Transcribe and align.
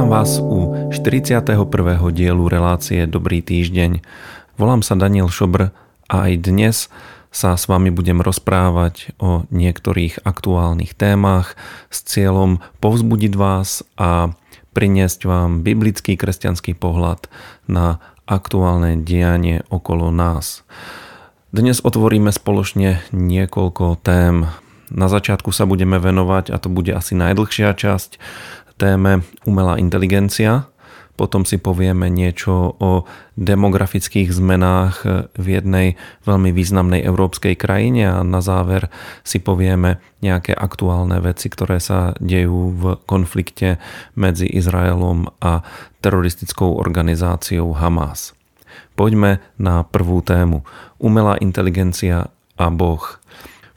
Vítam 0.00 0.16
vás 0.16 0.40
u 0.40 0.88
41. 0.96 1.60
dielu 2.08 2.44
relácie 2.48 3.04
Dobrý 3.04 3.44
týždeň. 3.44 4.00
Volám 4.56 4.80
sa 4.80 4.96
Daniel 4.96 5.28
Šobr 5.28 5.76
a 6.08 6.14
aj 6.24 6.40
dnes 6.40 6.88
sa 7.28 7.52
s 7.52 7.68
vami 7.68 7.92
budem 7.92 8.24
rozprávať 8.24 9.12
o 9.20 9.44
niektorých 9.52 10.24
aktuálnych 10.24 10.96
témach 10.96 11.52
s 11.92 12.00
cieľom 12.00 12.64
povzbudiť 12.80 13.36
vás 13.36 13.84
a 14.00 14.32
priniesť 14.72 15.28
vám 15.28 15.60
biblický 15.60 16.16
kresťanský 16.16 16.80
pohľad 16.80 17.28
na 17.68 18.00
aktuálne 18.24 19.04
dianie 19.04 19.68
okolo 19.68 20.08
nás. 20.08 20.64
Dnes 21.52 21.84
otvoríme 21.84 22.32
spoločne 22.32 23.04
niekoľko 23.12 24.00
tém. 24.00 24.48
Na 24.90 25.06
začiatku 25.06 25.54
sa 25.54 25.70
budeme 25.70 26.02
venovať, 26.02 26.50
a 26.50 26.58
to 26.58 26.66
bude 26.66 26.90
asi 26.90 27.14
najdlhšia 27.14 27.78
časť, 27.78 28.18
téme 28.80 29.20
umelá 29.44 29.76
inteligencia. 29.76 30.72
Potom 31.20 31.44
si 31.44 31.60
povieme 31.60 32.08
niečo 32.08 32.80
o 32.80 33.04
demografických 33.36 34.32
zmenách 34.32 35.04
v 35.36 35.46
jednej 35.52 36.00
veľmi 36.24 36.48
významnej 36.48 37.04
európskej 37.04 37.60
krajine 37.60 38.08
a 38.08 38.24
na 38.24 38.40
záver 38.40 38.88
si 39.20 39.36
povieme 39.36 40.00
nejaké 40.24 40.56
aktuálne 40.56 41.20
veci, 41.20 41.52
ktoré 41.52 41.76
sa 41.76 42.16
dejú 42.24 42.72
v 42.72 42.82
konflikte 43.04 43.76
medzi 44.16 44.48
Izraelom 44.48 45.28
a 45.44 45.60
teroristickou 46.00 46.80
organizáciou 46.80 47.76
Hamas. 47.76 48.32
Poďme 48.96 49.44
na 49.60 49.84
prvú 49.84 50.24
tému. 50.24 50.64
Umelá 50.96 51.36
inteligencia 51.44 52.32
a 52.56 52.66
Boh. 52.72 53.20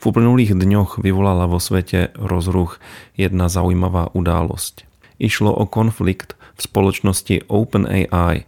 V 0.00 0.02
uplynulých 0.08 0.56
dňoch 0.56 0.96
vyvolala 0.96 1.44
vo 1.44 1.60
svete 1.60 2.16
rozruch 2.16 2.80
jedna 3.20 3.52
zaujímavá 3.52 4.08
udalosť 4.16 4.93
išlo 5.18 5.52
o 5.54 5.66
konflikt 5.66 6.34
v 6.54 6.60
spoločnosti 6.62 7.42
OpenAI. 7.48 8.44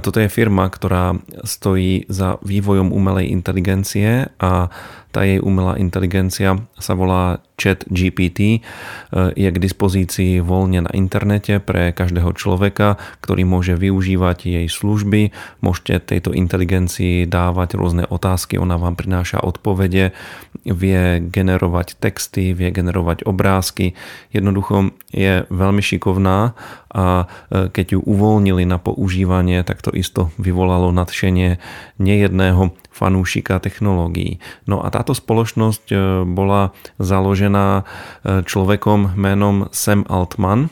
Toto 0.00 0.16
je 0.22 0.32
firma, 0.32 0.72
ktorá 0.72 1.20
stojí 1.44 2.08
za 2.08 2.40
vývojom 2.40 2.96
umelej 2.96 3.28
inteligencie 3.28 4.32
a 4.40 4.72
tá 5.12 5.28
jej 5.28 5.44
umelá 5.44 5.76
inteligencia 5.76 6.56
sa 6.80 6.96
volá 6.96 7.44
Chat 7.60 7.84
GPT. 7.92 8.64
Je 9.12 9.48
k 9.52 9.58
dispozícii 9.60 10.40
voľne 10.40 10.88
na 10.88 10.92
internete 10.96 11.60
pre 11.60 11.92
každého 11.92 12.32
človeka, 12.32 12.96
ktorý 13.20 13.44
môže 13.44 13.76
využívať 13.76 14.48
jej 14.48 14.66
služby. 14.72 15.36
Môžete 15.60 16.16
tejto 16.16 16.32
inteligencii 16.32 17.28
dávať 17.28 17.76
rôzne 17.76 18.08
otázky, 18.08 18.56
ona 18.56 18.80
vám 18.80 18.96
prináša 18.96 19.44
odpovede, 19.44 20.16
vie 20.64 21.20
generovať 21.20 22.00
texty, 22.00 22.56
vie 22.56 22.72
generovať 22.72 23.28
obrázky. 23.28 23.92
Jednoducho 24.32 24.96
je 25.12 25.44
veľmi 25.52 25.84
šikovná 25.84 26.56
a 26.88 27.28
keď 27.52 27.86
ju 27.96 28.00
uvoľnili 28.00 28.64
na 28.64 28.80
používanie, 28.80 29.60
tak 29.60 29.81
to 29.82 29.90
isto 29.90 30.30
vyvolalo 30.38 30.94
nadšenie 30.94 31.58
nejedného 31.98 32.70
fanúšika 32.94 33.58
technológií. 33.58 34.38
No 34.70 34.80
a 34.80 34.88
táto 34.94 35.12
spoločnosť 35.12 35.84
e, 35.90 35.96
bola 36.28 36.70
založená 37.02 37.82
e, 37.82 37.82
človekom 38.46 39.18
menom 39.18 39.66
Sam 39.74 40.06
Altman, 40.06 40.70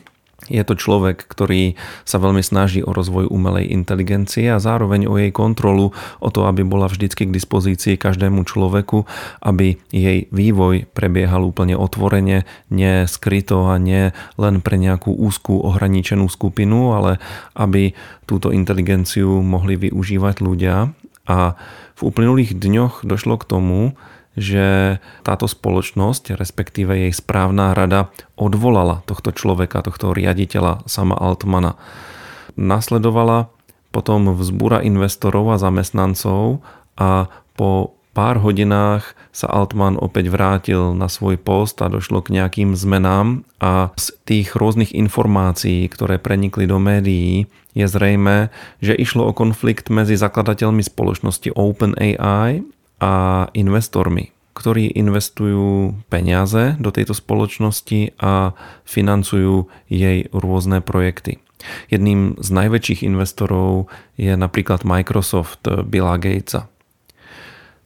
je 0.48 0.62
to 0.64 0.74
človek, 0.78 1.20
ktorý 1.28 1.77
sa 2.08 2.16
veľmi 2.16 2.41
snaží 2.41 2.80
o 2.80 2.96
rozvoj 2.96 3.28
umelej 3.28 3.69
inteligencie 3.69 4.48
a 4.48 4.62
zároveň 4.62 5.05
o 5.10 5.20
jej 5.20 5.28
kontrolu, 5.34 5.92
o 6.22 6.28
to, 6.32 6.48
aby 6.48 6.64
bola 6.64 6.88
vždycky 6.88 7.28
k 7.28 7.34
dispozícii 7.34 8.00
každému 8.00 8.48
človeku, 8.48 9.05
aby 9.44 9.77
jej 9.92 10.30
vývoj 10.32 10.88
prebiehal 10.97 11.44
úplne 11.44 11.77
otvorene, 11.77 12.48
neskryto 12.72 13.69
a 13.69 13.77
nie 13.77 14.16
len 14.41 14.64
pre 14.64 14.80
nejakú 14.80 15.12
úzkú 15.12 15.60
ohraničenú 15.60 16.30
skupinu, 16.32 16.97
ale 16.97 17.20
aby 17.52 17.92
túto 18.25 18.48
inteligenciu 18.54 19.44
mohli 19.44 19.76
využívať 19.76 20.41
ľudia. 20.41 20.94
A 21.28 21.54
v 21.94 22.00
uplynulých 22.00 22.56
dňoch 22.56 23.04
došlo 23.04 23.37
k 23.38 23.44
tomu, 23.44 23.81
že 24.38 24.98
táto 25.26 25.50
spoločnosť, 25.50 26.38
respektíve 26.38 27.08
jej 27.08 27.12
správna 27.14 27.74
rada, 27.74 28.14
odvolala 28.38 29.02
tohto 29.06 29.34
človeka, 29.34 29.82
tohto 29.82 30.14
riaditeľa 30.14 30.86
sama 30.86 31.18
Altmana. 31.18 31.74
Nasledovala 32.54 33.50
potom 33.90 34.34
vzbúra 34.38 34.86
investorov 34.86 35.50
a 35.50 35.58
zamestnancov 35.58 36.62
a 36.94 37.26
po 37.58 37.98
pár 38.14 38.42
hodinách 38.42 39.19
sa 39.30 39.46
Altman 39.46 39.94
opäť 39.98 40.30
vrátil 40.30 40.94
na 40.94 41.06
svoj 41.06 41.38
post 41.38 41.78
a 41.82 41.90
došlo 41.90 42.22
k 42.22 42.34
nejakým 42.38 42.74
zmenám 42.74 43.46
a 43.62 43.94
z 43.94 44.14
tých 44.26 44.58
rôznych 44.58 44.90
informácií, 44.94 45.86
ktoré 45.86 46.19
prenikli 46.19 46.66
do 46.66 46.82
médií, 46.82 47.46
je 47.70 47.86
zrejme, 47.86 48.50
že 48.82 48.98
išlo 48.98 49.30
o 49.30 49.36
konflikt 49.36 49.94
medzi 49.94 50.19
zakladateľmi 50.19 50.82
spoločnosti 50.82 51.54
OpenAI 51.54 52.66
a 53.00 53.49
investormi, 53.56 54.31
ktorí 54.53 54.93
investujú 54.93 55.97
peniaze 56.12 56.77
do 56.77 56.93
tejto 56.93 57.16
spoločnosti 57.16 58.21
a 58.21 58.53
financujú 58.84 59.66
jej 59.88 60.28
rôzne 60.31 60.84
projekty. 60.84 61.41
Jedným 61.93 62.41
z 62.41 62.49
najväčších 62.49 63.05
investorov 63.05 63.88
je 64.16 64.33
napríklad 64.33 64.84
Microsoft 64.84 65.65
Billa 65.88 66.16
Gatesa. 66.16 66.69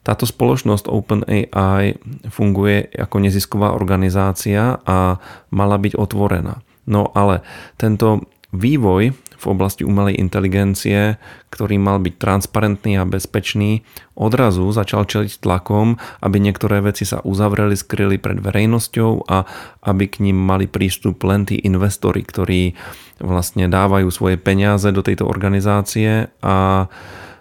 Táto 0.05 0.29
spoločnosť 0.29 0.85
OpenAI 0.85 1.97
funguje 2.29 2.93
ako 2.93 3.25
nezisková 3.25 3.73
organizácia 3.73 4.77
a 4.85 5.17
mala 5.49 5.77
byť 5.81 5.97
otvorená. 5.97 6.61
No 6.85 7.09
ale 7.17 7.41
tento 7.81 8.29
vývoj 8.55 9.11
v 9.35 9.45
oblasti 9.51 9.83
umelej 9.83 10.17
inteligencie, 10.17 11.19
ktorý 11.51 11.75
mal 11.75 11.99
byť 11.99 12.15
transparentný 12.17 12.97
a 12.97 13.03
bezpečný, 13.03 13.83
odrazu 14.15 14.71
začal 14.71 15.05
čeliť 15.05 15.43
tlakom, 15.43 15.99
aby 16.23 16.37
niektoré 16.39 16.79
veci 16.79 17.03
sa 17.03 17.19
uzavreli, 17.21 17.75
skryli 17.75 18.15
pred 18.17 18.39
verejnosťou 18.39 19.27
a 19.27 19.43
aby 19.85 20.07
k 20.07 20.23
ním 20.23 20.39
mali 20.39 20.65
prístup 20.71 21.19
len 21.27 21.43
tí 21.43 21.59
investori, 21.61 22.23
ktorí 22.23 22.73
vlastne 23.19 23.67
dávajú 23.67 24.07
svoje 24.07 24.39
peniaze 24.39 24.87
do 24.95 25.03
tejto 25.03 25.27
organizácie 25.27 26.31
a 26.39 26.87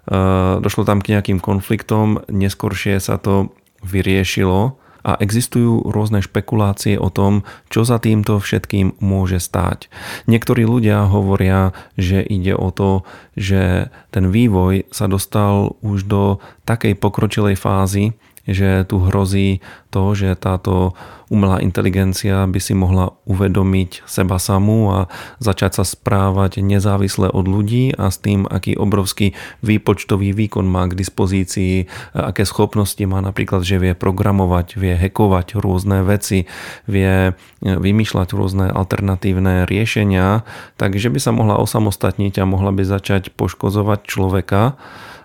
Eh, 0.05 0.55
došlo 0.61 0.85
tam 0.85 1.01
k 1.01 1.17
nejakým 1.17 1.41
konfliktom, 1.41 2.21
neskoršie 2.29 3.01
sa 3.01 3.17
to 3.17 3.57
vyriešilo 3.81 4.77
a 5.05 5.21
existujú 5.21 5.93
rôzne 5.93 6.25
špekulácie 6.25 6.97
o 6.97 7.13
tom, 7.13 7.45
čo 7.69 7.85
za 7.85 8.01
týmto 8.01 8.41
všetkým 8.41 8.99
môže 9.05 9.37
stáť. 9.39 9.93
Niektorí 10.25 10.65
ľudia 10.65 11.05
hovoria, 11.07 11.77
že 12.01 12.25
ide 12.25 12.57
o 12.57 12.73
to, 12.73 13.05
že 13.37 13.93
ten 14.09 14.33
vývoj 14.33 14.89
sa 14.89 15.05
dostal 15.07 15.77
už 15.85 16.09
do 16.09 16.23
takej 16.65 16.97
pokročilej 16.97 17.61
fázy, 17.61 18.17
že 18.45 18.85
tu 18.85 19.01
hrozí 19.01 19.65
to, 19.89 20.13
že 20.13 20.37
táto 20.37 20.93
umelá 21.33 21.65
inteligencia 21.65 22.45
by 22.45 22.61
si 22.61 22.77
mohla 22.77 23.17
uvedomiť 23.25 24.05
seba 24.05 24.37
samú 24.37 24.93
a 24.93 25.09
začať 25.41 25.81
sa 25.81 25.85
správať 25.89 26.61
nezávisle 26.61 27.33
od 27.33 27.49
ľudí 27.49 27.97
a 27.97 28.13
s 28.13 28.21
tým, 28.21 28.45
aký 28.45 28.77
obrovský 28.77 29.33
výpočtový 29.65 30.37
výkon 30.37 30.69
má 30.69 30.85
k 30.87 30.99
dispozícii, 30.99 31.89
aké 32.13 32.45
schopnosti 32.45 33.01
má 33.09 33.25
napríklad, 33.25 33.65
že 33.65 33.81
vie 33.81 33.97
programovať, 33.97 34.77
vie 34.77 34.95
hekovať 34.95 35.57
rôzne 35.57 36.05
veci, 36.05 36.45
vie 36.85 37.33
vymýšľať 37.65 38.29
rôzne 38.37 38.69
alternatívne 38.69 39.65
riešenia, 39.65 40.45
takže 40.77 41.09
by 41.09 41.19
sa 41.23 41.33
mohla 41.33 41.57
osamostatniť 41.57 42.45
a 42.45 42.45
mohla 42.45 42.71
by 42.77 42.85
začať 42.85 43.33
poškozovať 43.33 44.05
človeka. 44.05 44.77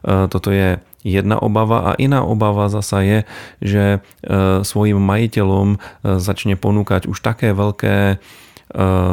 Toto 0.08 0.50
je 0.56 0.80
jedna 1.04 1.40
obava 1.40 1.92
a 1.94 1.98
iná 1.98 2.24
obava 2.24 2.68
zasa 2.68 3.00
je, 3.04 3.20
že 3.64 3.84
e, 3.94 4.00
svojim 4.64 5.00
majiteľom 5.00 5.68
e, 5.76 5.78
začne 6.20 6.60
ponúkať 6.60 7.08
už 7.08 7.20
také 7.24 7.56
veľké 7.56 7.96
e, 8.12 8.18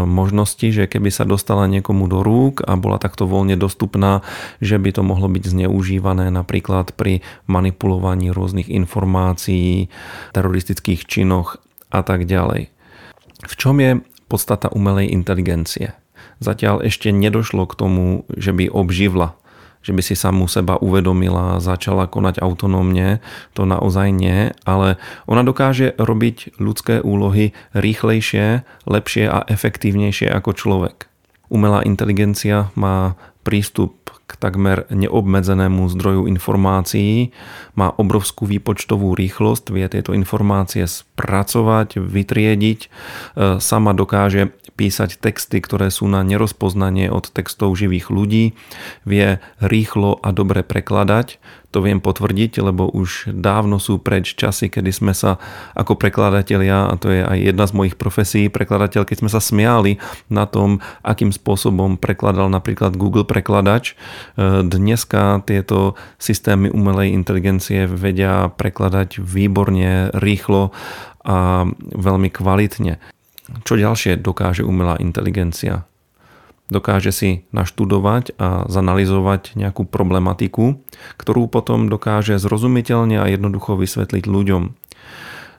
možnosti, 0.06 0.66
že 0.66 0.90
keby 0.90 1.14
sa 1.14 1.22
dostala 1.22 1.70
niekomu 1.70 2.10
do 2.10 2.26
rúk 2.26 2.66
a 2.66 2.74
bola 2.74 2.98
takto 2.98 3.30
voľne 3.30 3.54
dostupná, 3.54 4.26
že 4.58 4.82
by 4.82 4.98
to 4.98 5.02
mohlo 5.06 5.30
byť 5.30 5.44
zneužívané 5.46 6.30
napríklad 6.34 6.90
pri 6.98 7.22
manipulovaní 7.46 8.34
rôznych 8.34 8.66
informácií, 8.66 9.86
teroristických 10.34 11.06
činoch 11.06 11.62
a 11.94 12.02
tak 12.02 12.26
ďalej. 12.26 12.74
V 13.46 13.54
čom 13.54 13.78
je 13.78 14.02
podstata 14.26 14.66
umelej 14.74 15.14
inteligencie? 15.14 15.94
Zatiaľ 16.42 16.84
ešte 16.84 17.14
nedošlo 17.14 17.64
k 17.64 17.78
tomu, 17.78 18.04
že 18.28 18.52
by 18.52 18.68
obživla 18.68 19.38
že 19.86 19.94
by 19.94 20.02
si 20.02 20.18
samú 20.18 20.50
seba 20.50 20.74
uvedomila 20.82 21.62
začala 21.62 22.10
konať 22.10 22.42
autonómne, 22.42 23.22
to 23.54 23.62
naozaj 23.62 24.10
nie, 24.10 24.50
ale 24.66 24.98
ona 25.30 25.46
dokáže 25.46 25.94
robiť 25.94 26.58
ľudské 26.58 26.98
úlohy 26.98 27.54
rýchlejšie, 27.70 28.66
lepšie 28.90 29.24
a 29.30 29.46
efektívnejšie 29.46 30.26
ako 30.26 30.50
človek. 30.58 31.06
Umelá 31.46 31.86
inteligencia 31.86 32.74
má 32.74 33.14
prístup 33.46 34.15
k 34.26 34.32
takmer 34.34 34.90
neobmedzenému 34.90 35.86
zdroju 35.86 36.26
informácií, 36.26 37.30
má 37.78 37.94
obrovskú 37.94 38.42
výpočtovú 38.42 39.14
rýchlosť, 39.14 39.70
vie 39.70 39.86
tieto 39.86 40.10
informácie 40.10 40.82
spracovať, 40.90 42.02
vytriediť, 42.02 42.80
e, 42.82 42.88
sama 43.62 43.94
dokáže 43.94 44.50
písať 44.76 45.22
texty, 45.22 45.62
ktoré 45.62 45.88
sú 45.88 46.04
na 46.10 46.20
nerozpoznanie 46.20 47.08
od 47.08 47.32
textov 47.32 47.78
živých 47.78 48.12
ľudí, 48.12 48.52
vie 49.08 49.40
rýchlo 49.62 50.20
a 50.20 50.34
dobre 50.36 50.60
prekladať, 50.60 51.40
to 51.76 51.84
viem 51.84 52.00
potvrdiť, 52.00 52.64
lebo 52.64 52.88
už 52.88 53.28
dávno 53.36 53.76
sú 53.76 54.00
preč 54.00 54.32
časy, 54.32 54.72
kedy 54.72 54.96
sme 54.96 55.12
sa 55.12 55.36
ako 55.76 56.00
prekladatelia, 56.00 56.88
a 56.88 56.96
to 56.96 57.12
je 57.12 57.20
aj 57.20 57.36
jedna 57.52 57.68
z 57.68 57.76
mojich 57.76 58.00
profesí, 58.00 58.48
prekladateľ, 58.48 59.04
keď 59.04 59.16
sme 59.20 59.28
sa 59.28 59.44
smiali 59.44 60.00
na 60.32 60.48
tom, 60.48 60.80
akým 61.04 61.36
spôsobom 61.36 62.00
prekladal 62.00 62.48
napríklad 62.48 62.96
Google 62.96 63.28
prekladač. 63.28 63.92
E, 63.92 64.64
dneska 64.64 65.44
tieto 65.44 66.00
systémy 66.16 66.72
umelej 66.72 67.12
inteligencie 67.12 67.84
vedia 67.84 68.48
prekladať 68.48 69.20
výborne, 69.20 70.08
rýchlo 70.16 70.72
a 71.28 71.68
veľmi 71.92 72.32
kvalitne. 72.32 72.96
Čo 73.68 73.76
ďalšie 73.76 74.16
dokáže 74.16 74.64
umelá 74.64 74.96
inteligencia? 74.96 75.84
Dokáže 76.68 77.14
si 77.14 77.30
naštudovať 77.54 78.34
a 78.38 78.66
zanalizovať 78.66 79.54
nejakú 79.54 79.86
problematiku, 79.86 80.82
ktorú 81.18 81.46
potom 81.46 81.86
dokáže 81.86 82.38
zrozumiteľne 82.42 83.22
a 83.22 83.30
jednoducho 83.30 83.78
vysvetliť 83.78 84.24
ľuďom. 84.26 84.62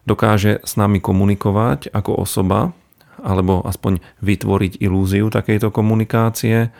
Dokáže 0.08 0.64
s 0.64 0.74
nami 0.80 1.04
komunikovať 1.04 1.92
ako 1.92 2.24
osoba, 2.24 2.72
alebo 3.20 3.66
aspoň 3.66 4.00
vytvoriť 4.24 4.80
ilúziu 4.80 5.28
takejto 5.28 5.74
komunikácie, 5.74 6.72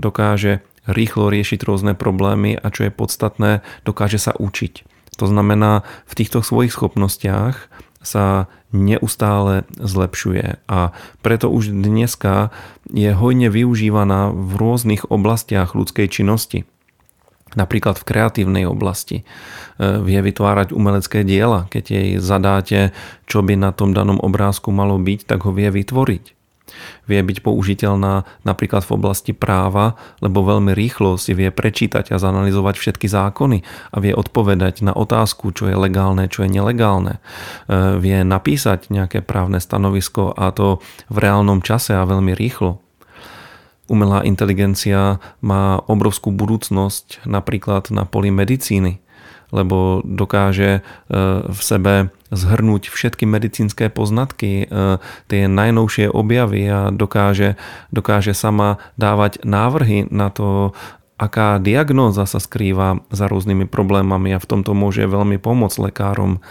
dokáže 0.00 0.66
rýchlo 0.86 1.30
riešiť 1.30 1.66
rôzne 1.66 1.92
problémy 1.98 2.54
a 2.58 2.66
čo 2.70 2.86
je 2.86 2.92
podstatné, 2.94 3.66
dokáže 3.82 4.22
sa 4.22 4.32
učiť. 4.34 4.86
To 5.16 5.26
znamená, 5.26 5.82
v 6.04 6.12
týchto 6.14 6.44
svojich 6.44 6.76
schopnostiach 6.76 7.72
sa 8.06 8.46
neustále 8.70 9.66
zlepšuje 9.74 10.62
a 10.70 10.94
preto 11.26 11.50
už 11.50 11.74
dneska 11.74 12.54
je 12.86 13.10
hojne 13.10 13.50
využívaná 13.50 14.30
v 14.30 14.52
rôznych 14.54 15.10
oblastiach 15.10 15.74
ľudskej 15.74 16.06
činnosti. 16.06 16.62
Napríklad 17.56 17.96
v 17.96 18.04
kreatívnej 18.04 18.64
oblasti. 18.68 19.22
E, 19.22 19.24
vie 20.04 20.20
vytvárať 20.20 20.76
umelecké 20.76 21.24
diela. 21.24 21.64
Keď 21.72 21.84
jej 21.88 22.08
zadáte, 22.20 22.92
čo 23.24 23.40
by 23.40 23.56
na 23.56 23.72
tom 23.72 23.96
danom 23.96 24.20
obrázku 24.20 24.68
malo 24.76 25.00
byť, 25.00 25.24
tak 25.24 25.48
ho 25.48 25.56
vie 25.56 25.72
vytvoriť 25.72 26.35
vie 27.06 27.20
byť 27.22 27.42
použiteľná 27.46 28.26
napríklad 28.42 28.82
v 28.82 28.94
oblasti 28.98 29.32
práva, 29.32 29.94
lebo 30.18 30.42
veľmi 30.42 30.74
rýchlo 30.74 31.16
si 31.16 31.32
vie 31.32 31.54
prečítať 31.54 32.10
a 32.10 32.16
zanalizovať 32.18 32.74
všetky 32.76 33.06
zákony 33.06 33.62
a 33.94 33.96
vie 34.02 34.12
odpovedať 34.12 34.82
na 34.82 34.92
otázku, 34.92 35.54
čo 35.54 35.70
je 35.70 35.76
legálne, 35.78 36.26
čo 36.26 36.44
je 36.44 36.50
nelegálne. 36.50 37.18
E, 37.18 37.20
vie 38.02 38.26
napísať 38.26 38.90
nejaké 38.90 39.22
právne 39.22 39.62
stanovisko 39.62 40.34
a 40.34 40.50
to 40.50 40.82
v 41.06 41.16
reálnom 41.22 41.62
čase 41.62 41.94
a 41.94 42.08
veľmi 42.08 42.34
rýchlo. 42.34 42.82
Umelá 43.86 44.26
inteligencia 44.26 45.22
má 45.38 45.78
obrovskú 45.86 46.34
budúcnosť 46.34 47.22
napríklad 47.22 47.94
na 47.94 48.02
poli 48.02 48.34
medicíny 48.34 49.05
lebo 49.54 50.02
dokáže 50.02 50.80
e, 50.80 51.20
v 51.46 51.60
sebe 51.60 52.10
zhrnúť 52.34 52.90
všetky 52.90 53.24
medicínske 53.26 53.86
poznatky, 53.90 54.66
e, 54.66 54.98
tie 55.30 55.42
najnovšie 55.46 56.10
objavy 56.10 56.66
a 56.66 56.90
dokáže, 56.90 57.54
dokáže 57.94 58.34
sama 58.34 58.82
dávať 58.98 59.42
návrhy 59.46 60.10
na 60.10 60.30
to, 60.34 60.74
aká 61.16 61.56
diagnóza 61.56 62.28
sa 62.28 62.36
skrýva 62.42 63.00
za 63.08 63.26
rôznymi 63.26 63.64
problémami 63.70 64.36
a 64.36 64.42
v 64.42 64.48
tomto 64.48 64.76
môže 64.76 65.08
veľmi 65.08 65.40
pomôcť 65.40 65.90
lekárom. 65.90 66.44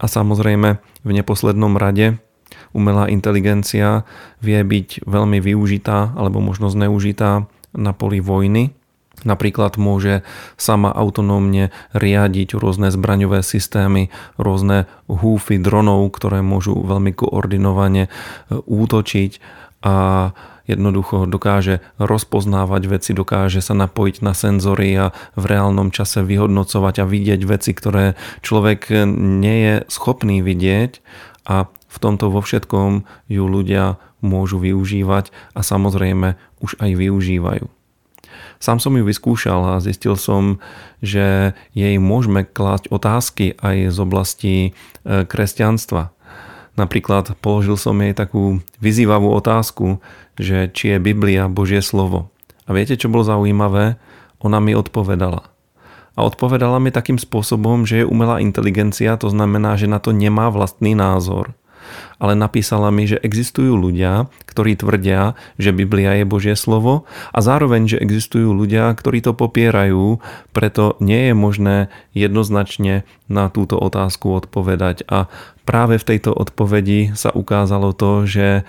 A 0.00 0.06
samozrejme 0.08 0.80
v 1.04 1.10
neposlednom 1.10 1.76
rade 1.76 2.16
umelá 2.72 3.08
inteligencia 3.12 4.08
vie 4.40 4.60
byť 4.60 5.04
veľmi 5.04 5.40
využitá 5.40 6.16
alebo 6.16 6.40
možno 6.40 6.72
zneužitá 6.72 7.48
na 7.76 7.92
poli 7.92 8.24
vojny, 8.24 8.72
Napríklad 9.24 9.80
môže 9.80 10.20
sama 10.60 10.92
autonómne 10.92 11.72
riadiť 11.96 12.52
rôzne 12.52 12.92
zbraňové 12.92 13.40
systémy, 13.40 14.12
rôzne 14.36 14.84
húfy 15.08 15.56
dronov, 15.56 16.12
ktoré 16.12 16.44
môžu 16.44 16.76
veľmi 16.84 17.16
koordinovane 17.16 18.06
e, 18.06 18.10
útočiť 18.52 19.40
a 19.86 19.94
jednoducho 20.66 21.30
dokáže 21.30 21.80
rozpoznávať 21.96 22.82
veci, 22.90 23.10
dokáže 23.14 23.62
sa 23.62 23.72
napojiť 23.78 24.16
na 24.20 24.34
senzory 24.34 24.90
a 24.98 25.06
v 25.38 25.44
reálnom 25.46 25.94
čase 25.94 26.26
vyhodnocovať 26.26 26.94
a 27.00 27.08
vidieť 27.08 27.40
veci, 27.46 27.70
ktoré 27.72 28.18
človek 28.42 29.06
nie 29.14 29.58
je 29.62 29.74
schopný 29.86 30.42
vidieť 30.42 31.00
a 31.46 31.70
v 31.70 31.96
tomto 32.02 32.28
vo 32.28 32.42
všetkom 32.42 33.06
ju 33.30 33.44
ľudia 33.46 33.96
môžu 34.20 34.58
využívať 34.58 35.30
a 35.54 35.60
samozrejme 35.62 36.34
už 36.60 36.76
aj 36.82 36.90
využívajú. 36.98 37.75
Sám 38.56 38.80
som 38.80 38.96
ju 38.96 39.04
vyskúšal 39.04 39.76
a 39.76 39.82
zistil 39.84 40.16
som, 40.16 40.62
že 41.04 41.52
jej 41.76 41.96
môžeme 42.00 42.48
klásť 42.48 42.88
otázky 42.88 43.56
aj 43.60 43.76
z 43.92 43.98
oblasti 44.00 44.54
e, 44.64 44.70
kresťanstva. 45.28 46.12
Napríklad 46.76 47.36
položil 47.40 47.80
som 47.80 47.96
jej 48.00 48.12
takú 48.12 48.60
vyzývavú 48.80 49.32
otázku, 49.32 50.00
že 50.36 50.68
či 50.72 50.96
je 50.96 50.98
Biblia 51.00 51.48
Božie 51.48 51.80
slovo. 51.80 52.28
A 52.68 52.76
viete, 52.76 52.96
čo 52.96 53.08
bolo 53.08 53.24
zaujímavé? 53.24 53.96
Ona 54.44 54.60
mi 54.60 54.76
odpovedala. 54.76 55.48
A 56.16 56.20
odpovedala 56.24 56.80
mi 56.80 56.88
takým 56.92 57.20
spôsobom, 57.20 57.84
že 57.84 58.04
je 58.04 58.08
umelá 58.08 58.40
inteligencia, 58.40 59.20
to 59.20 59.28
znamená, 59.28 59.76
že 59.76 59.88
na 59.88 60.00
to 60.00 60.16
nemá 60.16 60.48
vlastný 60.48 60.96
názor 60.96 61.52
ale 62.16 62.32
napísala 62.34 62.88
mi, 62.88 63.04
že 63.08 63.20
existujú 63.20 63.76
ľudia, 63.76 64.28
ktorí 64.48 64.76
tvrdia, 64.76 65.36
že 65.60 65.76
Biblia 65.76 66.16
je 66.20 66.24
Božie 66.24 66.56
slovo 66.56 67.04
a 67.32 67.38
zároveň, 67.44 67.92
že 67.92 68.00
existujú 68.00 68.56
ľudia, 68.56 68.88
ktorí 68.96 69.20
to 69.20 69.36
popierajú, 69.36 70.18
preto 70.56 70.96
nie 70.98 71.30
je 71.30 71.34
možné 71.36 71.76
jednoznačne 72.16 73.04
na 73.28 73.52
túto 73.52 73.76
otázku 73.76 74.32
odpovedať. 74.32 75.04
A 75.12 75.28
práve 75.68 76.00
v 76.00 76.08
tejto 76.16 76.32
odpovedi 76.32 77.12
sa 77.12 77.34
ukázalo 77.34 77.92
to, 77.92 78.24
že 78.24 78.64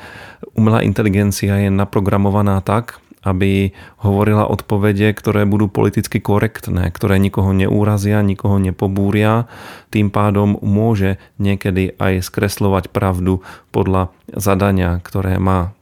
umelá 0.57 0.83
inteligencia 0.83 1.61
je 1.61 1.69
naprogramovaná 1.71 2.59
tak, 2.65 2.99
aby 3.25 3.73
hovorila 4.01 4.45
odpovede, 4.49 5.09
ktoré 5.13 5.45
budú 5.47 5.69
politicky 5.69 6.21
korektné, 6.21 6.89
ktoré 6.93 7.17
nikoho 7.17 7.53
neúrazia, 7.53 8.21
nikoho 8.25 8.61
nepobúria, 8.61 9.49
tým 9.93 10.13
pádom 10.13 10.57
môže 10.61 11.17
niekedy 11.41 11.97
aj 11.97 12.25
skreslovať 12.25 12.93
pravdu 12.93 13.41
podľa 13.73 14.13
zadania, 14.33 15.01
ktoré 15.01 15.41
má. 15.41 15.73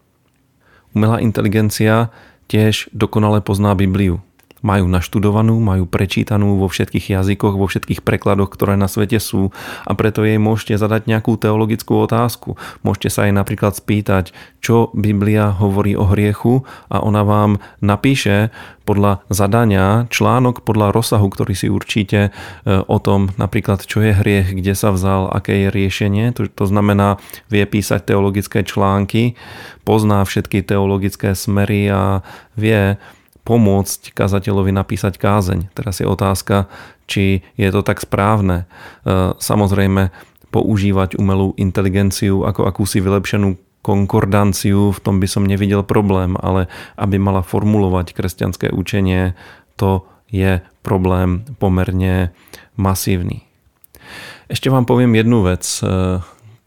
Umelá 0.96 1.20
inteligencia 1.20 2.14
tiež 2.48 2.88
dokonale 2.96 3.44
pozná 3.44 3.76
Bibliu 3.76 4.24
majú 4.66 4.90
naštudovanú, 4.90 5.62
majú 5.62 5.86
prečítanú 5.86 6.58
vo 6.58 6.66
všetkých 6.66 7.14
jazykoch, 7.14 7.54
vo 7.54 7.70
všetkých 7.70 8.02
prekladoch, 8.02 8.50
ktoré 8.50 8.74
na 8.74 8.90
svete 8.90 9.22
sú 9.22 9.54
a 9.86 9.94
preto 9.94 10.26
jej 10.26 10.42
môžete 10.42 10.82
zadať 10.82 11.06
nejakú 11.06 11.38
teologickú 11.38 12.02
otázku. 12.02 12.58
Môžete 12.82 13.14
sa 13.14 13.30
jej 13.30 13.36
napríklad 13.38 13.78
spýtať, 13.78 14.34
čo 14.66 14.90
Biblia 14.98 15.54
hovorí 15.54 15.94
o 15.94 16.10
hriechu 16.10 16.66
a 16.90 16.98
ona 17.06 17.22
vám 17.22 17.62
napíše 17.86 18.50
podľa 18.86 19.22
zadania 19.30 20.06
článok 20.10 20.62
podľa 20.62 20.94
rozsahu, 20.94 21.26
ktorý 21.30 21.54
si 21.58 21.68
určíte 21.70 22.30
e, 22.30 22.32
o 22.86 22.98
tom 23.02 23.34
napríklad, 23.38 23.86
čo 23.86 24.02
je 24.02 24.14
hriech, 24.14 24.54
kde 24.54 24.74
sa 24.78 24.94
vzal, 24.94 25.30
aké 25.34 25.66
je 25.66 25.70
riešenie. 25.74 26.34
To, 26.38 26.46
to 26.50 26.66
znamená, 26.70 27.18
vie 27.50 27.66
písať 27.66 28.14
teologické 28.14 28.62
články, 28.62 29.38
pozná 29.86 30.22
všetky 30.22 30.62
teologické 30.66 31.34
smery 31.34 31.90
a 31.90 32.22
vie 32.54 32.98
pomôcť 33.46 34.12
kazateľovi 34.12 34.74
napísať 34.74 35.22
kázeň. 35.22 35.70
Teraz 35.78 36.02
je 36.02 36.10
otázka, 36.10 36.66
či 37.06 37.46
je 37.56 37.70
to 37.70 37.86
tak 37.86 38.02
správne. 38.02 38.66
E, 38.66 39.38
samozrejme, 39.38 40.10
používať 40.50 41.22
umelú 41.22 41.54
inteligenciu 41.56 42.44
ako 42.44 42.66
akúsi 42.66 43.00
vylepšenú 43.00 43.56
konkordanciu, 43.86 44.90
v 44.90 45.00
tom 45.00 45.22
by 45.22 45.30
som 45.30 45.46
nevidel 45.46 45.86
problém, 45.86 46.34
ale 46.42 46.66
aby 46.98 47.22
mala 47.22 47.46
formulovať 47.46 48.18
kresťanské 48.18 48.74
učenie, 48.74 49.38
to 49.78 50.10
je 50.34 50.66
problém 50.82 51.46
pomerne 51.62 52.34
masívny. 52.74 53.46
Ešte 54.50 54.74
vám 54.74 54.90
poviem 54.90 55.14
jednu 55.14 55.46
vec. 55.46 55.66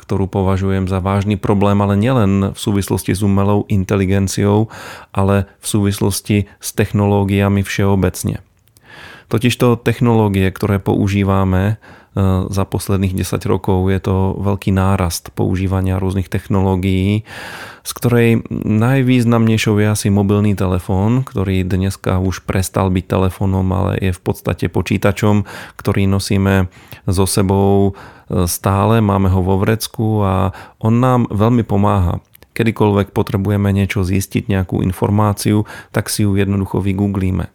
Ktorú 0.09 0.25
považujem 0.25 0.89
za 0.89 1.05
vážny 1.05 1.37
problém, 1.37 1.77
ale 1.85 1.93
nielen 2.01 2.57
v 2.57 2.59
súvislosti 2.59 3.13
s 3.13 3.21
umelou 3.21 3.69
inteligenciou, 3.69 4.73
ale 5.13 5.53
v 5.61 5.67
súvislosti 5.69 6.37
s 6.49 6.69
technológiami 6.73 7.61
všeobecne. 7.61 8.41
Totižto 9.29 9.77
technológie, 9.85 10.49
ktoré 10.49 10.81
používame, 10.81 11.77
za 12.49 12.65
posledných 12.65 13.15
10 13.15 13.45
rokov 13.47 13.93
je 13.93 14.01
to 14.03 14.17
veľký 14.41 14.75
nárast 14.75 15.31
používania 15.37 16.01
rôznych 16.01 16.27
technológií, 16.27 17.23
z 17.85 17.91
ktorej 17.95 18.29
najvýznamnejšou 18.65 19.79
je 19.79 19.87
asi 19.87 20.09
mobilný 20.11 20.59
telefón, 20.59 21.23
ktorý 21.23 21.63
dneska 21.63 22.19
už 22.19 22.43
prestal 22.49 22.91
byť 22.91 23.05
telefónom, 23.07 23.67
ale 23.71 23.93
je 24.01 24.13
v 24.17 24.21
podstate 24.21 24.67
počítačom, 24.73 25.47
ktorý 25.79 26.11
nosíme 26.11 26.73
so 27.07 27.29
sebou 27.29 27.93
e, 27.93 28.47
stále, 28.51 28.99
máme 29.05 29.31
ho 29.31 29.41
vo 29.45 29.61
vrecku 29.61 30.25
a 30.25 30.51
on 30.83 30.99
nám 30.99 31.29
veľmi 31.31 31.63
pomáha 31.63 32.25
kedykoľvek 32.59 33.15
potrebujeme 33.15 33.71
niečo 33.71 34.03
zistiť, 34.03 34.51
nejakú 34.51 34.83
informáciu, 34.83 35.63
tak 35.95 36.11
si 36.11 36.27
ju 36.27 36.35
jednoducho 36.35 36.83
vygooglíme. 36.83 37.47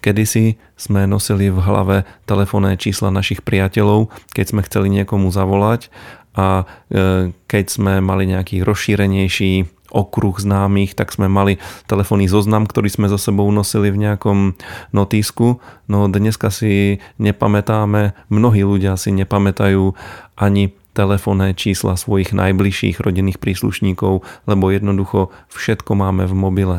Kedysi 0.00 0.60
sme 0.74 1.06
nosili 1.06 1.48
v 1.48 1.62
hlave 1.62 1.96
telefónne 2.26 2.74
čísla 2.76 3.14
našich 3.14 3.44
priateľov, 3.46 4.10
keď 4.34 4.44
sme 4.50 4.66
chceli 4.66 4.88
niekomu 4.90 5.30
zavolať 5.30 5.92
a 6.32 6.64
e, 6.88 7.30
keď 7.48 7.64
sme 7.68 7.92
mali 8.00 8.28
nejaký 8.28 8.64
rozšírenejší 8.64 9.68
okruh 9.92 10.32
známych, 10.40 10.96
tak 10.96 11.12
sme 11.12 11.28
mali 11.28 11.60
telefónny 11.84 12.24
zoznam, 12.24 12.64
ktorý 12.64 12.88
sme 12.88 13.06
so 13.12 13.20
sebou 13.20 13.44
nosili 13.52 13.92
v 13.92 14.08
nejakom 14.08 14.56
notísku. 14.96 15.60
No 15.84 16.08
dneska 16.08 16.48
si 16.48 17.04
nepamätáme, 17.20 18.16
mnohí 18.32 18.64
ľudia 18.64 18.96
si 18.96 19.12
nepamätajú 19.12 19.92
ani 20.40 20.72
telefónne 20.96 21.52
čísla 21.52 21.96
svojich 21.96 22.32
najbližších 22.32 23.00
rodinných 23.00 23.40
príslušníkov, 23.40 24.24
lebo 24.48 24.64
jednoducho 24.72 25.32
všetko 25.52 25.92
máme 25.96 26.24
v 26.24 26.34
mobile. 26.36 26.78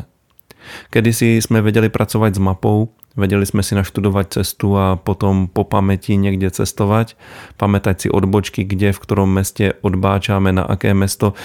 Kedysi 0.90 1.40
sme 1.40 1.64
vedeli 1.64 1.88
pracovať 1.88 2.38
s 2.38 2.42
mapou, 2.42 2.94
vedeli 3.14 3.46
sme 3.46 3.62
si 3.62 3.78
naštudovať 3.78 4.42
cestu 4.42 4.74
a 4.76 4.98
potom 4.98 5.48
po 5.52 5.64
pamäti 5.66 6.18
niekde 6.18 6.50
cestovať, 6.50 7.16
pamätať 7.62 7.96
si 8.06 8.08
odbočky, 8.10 8.66
kde, 8.66 8.92
v 8.92 9.02
ktorom 9.02 9.30
meste 9.30 9.78
odbáčame, 9.86 10.50
na 10.54 10.66
aké 10.66 10.98
mesto. 10.98 11.38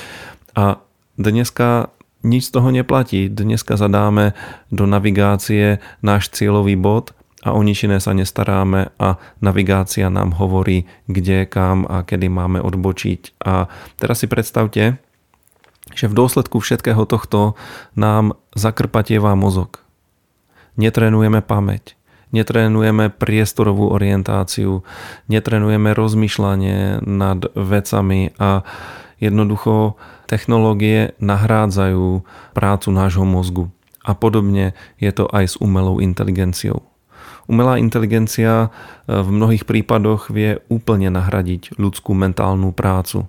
A 0.57 0.81
dneska 1.19 1.93
nič 2.27 2.51
z 2.51 2.55
toho 2.59 2.69
neplatí. 2.75 3.31
Dneska 3.31 3.79
zadáme 3.79 4.35
do 4.75 4.91
navigácie 4.91 5.79
náš 6.03 6.35
cieľový 6.35 6.75
bod 6.75 7.15
a 7.47 7.55
o 7.55 7.63
nič 7.63 7.87
iné 7.87 8.03
sa 8.03 8.11
nestaráme 8.11 8.91
a 8.99 9.15
navigácia 9.39 10.11
nám 10.11 10.35
hovorí, 10.35 10.91
kde, 11.07 11.47
kam 11.47 11.87
a 11.87 12.03
kedy 12.03 12.27
máme 12.27 12.59
odbočiť. 12.59 13.39
A 13.47 13.71
teraz 13.95 14.23
si 14.23 14.27
predstavte, 14.27 14.99
že 15.95 16.11
v 16.11 16.17
dôsledku 16.17 16.61
všetkého 16.61 17.05
tohto 17.09 17.55
nám 17.95 18.37
zakrpatievá 18.57 19.35
mozog. 19.39 19.85
Netrenujeme 20.79 21.43
pamäť, 21.43 21.99
netrenujeme 22.31 23.11
priestorovú 23.11 23.91
orientáciu, 23.91 24.87
netrenujeme 25.27 25.91
rozmýšľanie 25.97 27.03
nad 27.03 27.41
vecami 27.57 28.37
a 28.39 28.63
jednoducho 29.19 29.99
technológie 30.31 31.17
nahrádzajú 31.19 32.23
prácu 32.55 32.89
nášho 32.95 33.27
mozgu. 33.27 33.65
A 34.05 34.15
podobne 34.17 34.73
je 34.97 35.11
to 35.13 35.29
aj 35.29 35.45
s 35.45 35.55
umelou 35.61 36.01
inteligenciou. 36.01 36.85
Umelá 37.49 37.81
inteligencia 37.81 38.69
v 39.09 39.29
mnohých 39.29 39.65
prípadoch 39.65 40.29
vie 40.29 40.61
úplne 40.69 41.09
nahradiť 41.09 41.81
ľudskú 41.81 42.13
mentálnu 42.13 42.77
prácu 42.77 43.25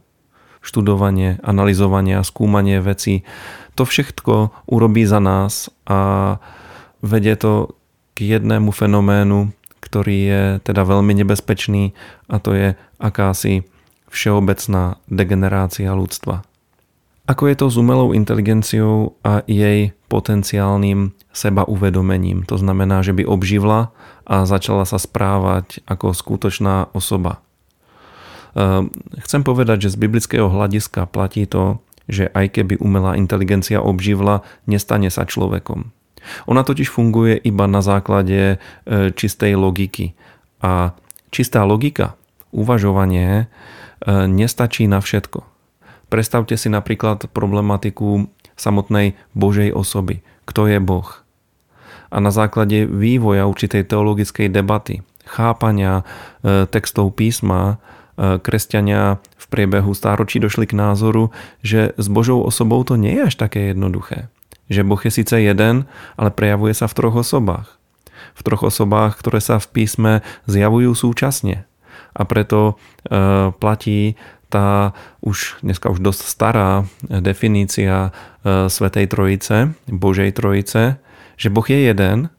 študovanie, 0.60 1.39
analyzovanie 1.42 2.20
a 2.20 2.28
skúmanie 2.28 2.84
veci. 2.84 3.24
To 3.80 3.88
všetko 3.88 4.68
urobí 4.68 5.08
za 5.08 5.24
nás 5.24 5.72
a 5.88 6.36
vedie 7.00 7.36
to 7.39 7.75
k 8.16 8.36
jednému 8.39 8.75
fenoménu, 8.75 9.56
ktorý 9.80 10.18
je 10.20 10.44
teda 10.62 10.84
veľmi 10.84 11.16
nebezpečný 11.24 11.96
a 12.28 12.36
to 12.44 12.51
je 12.51 12.68
akási 13.00 13.63
všeobecná 14.12 15.00
degenerácia 15.08 15.96
ľudstva. 15.96 16.44
Ako 17.30 17.46
je 17.46 17.56
to 17.62 17.70
s 17.70 17.78
umelou 17.78 18.10
inteligenciou 18.18 19.13
a 19.22 19.46
jej 19.46 19.94
potenciálnym 20.10 21.13
seba 21.30 21.62
uvedomením? 21.62 22.42
To 22.50 22.58
znamená, 22.58 23.06
že 23.06 23.13
by 23.13 23.22
obživla 23.22 23.94
a 24.25 24.36
začala 24.50 24.84
sa 24.89 24.98
správať 24.98 25.86
ako 25.86 26.18
skutočná 26.18 26.89
osoba. 26.89 27.46
Ehm, 28.58 28.89
chcem 29.22 29.41
povedať, 29.46 29.89
že 29.89 29.94
z 29.94 30.01
biblického 30.01 30.50
hľadiska 30.50 31.06
platí 31.10 31.46
to, 31.46 31.82
že 32.10 32.29
aj 32.34 32.58
keby 32.58 32.82
umelá 32.82 33.13
inteligencia 33.13 33.77
obživla, 33.82 34.41
nestane 34.65 35.13
sa 35.13 35.29
človekom. 35.29 35.94
Ona 36.50 36.65
totiž 36.65 36.89
funguje 36.89 37.38
iba 37.38 37.70
na 37.70 37.79
základe 37.79 38.58
e, 38.58 38.58
čistej 39.13 39.56
logiky. 39.56 40.18
A 40.60 40.98
čistá 41.32 41.63
logika, 41.63 42.18
uvažovanie, 42.51 43.46
e, 43.46 43.46
nestačí 44.27 44.89
na 44.89 45.00
všetko. 45.00 45.46
Predstavte 46.10 46.58
si 46.58 46.68
napríklad 46.74 47.29
problematiku 47.29 48.27
samotnej 48.58 49.15
Božej 49.38 49.72
osoby. 49.72 50.25
Kto 50.44 50.65
je 50.65 50.82
Boh? 50.82 51.08
A 52.10 52.18
na 52.18 52.34
základe 52.34 52.89
vývoja 52.89 53.46
určitej 53.46 53.86
teologickej 53.86 54.50
debaty, 54.50 55.06
chápania 55.29 56.01
e, 56.41 56.65
textov 56.65 57.13
písma, 57.13 57.77
kresťania 58.20 59.24
v 59.40 59.46
priebehu 59.48 59.96
stáročí 59.96 60.44
došli 60.44 60.68
k 60.68 60.76
názoru, 60.76 61.32
že 61.64 61.96
s 61.96 62.08
Božou 62.12 62.44
osobou 62.44 62.84
to 62.84 63.00
nie 63.00 63.16
je 63.16 63.32
až 63.32 63.36
také 63.40 63.72
jednoduché. 63.72 64.28
Že 64.68 64.86
Boh 64.86 65.02
je 65.02 65.12
síce 65.12 65.34
jeden, 65.40 65.88
ale 66.20 66.30
prejavuje 66.30 66.76
sa 66.76 66.92
v 66.92 66.98
troch 67.00 67.16
osobách. 67.16 67.80
V 68.36 68.42
troch 68.44 68.68
osobách, 68.68 69.18
ktoré 69.18 69.40
sa 69.40 69.58
v 69.58 69.72
písme 69.72 70.14
zjavujú 70.46 70.92
súčasne. 70.94 71.66
A 72.12 72.22
preto 72.28 72.76
e, 73.08 73.54
platí 73.56 74.20
tá 74.50 74.98
už 75.22 75.62
dneska 75.62 75.94
už 75.94 76.02
dosť 76.02 76.22
stará 76.26 76.84
definícia 77.06 78.10
e, 78.44 78.68
Svetej 78.68 79.08
Trojice, 79.08 79.78
Božej 79.88 80.34
Trojice, 80.36 80.98
že 81.40 81.54
Boh 81.54 81.66
je 81.66 81.80
jeden, 81.80 82.34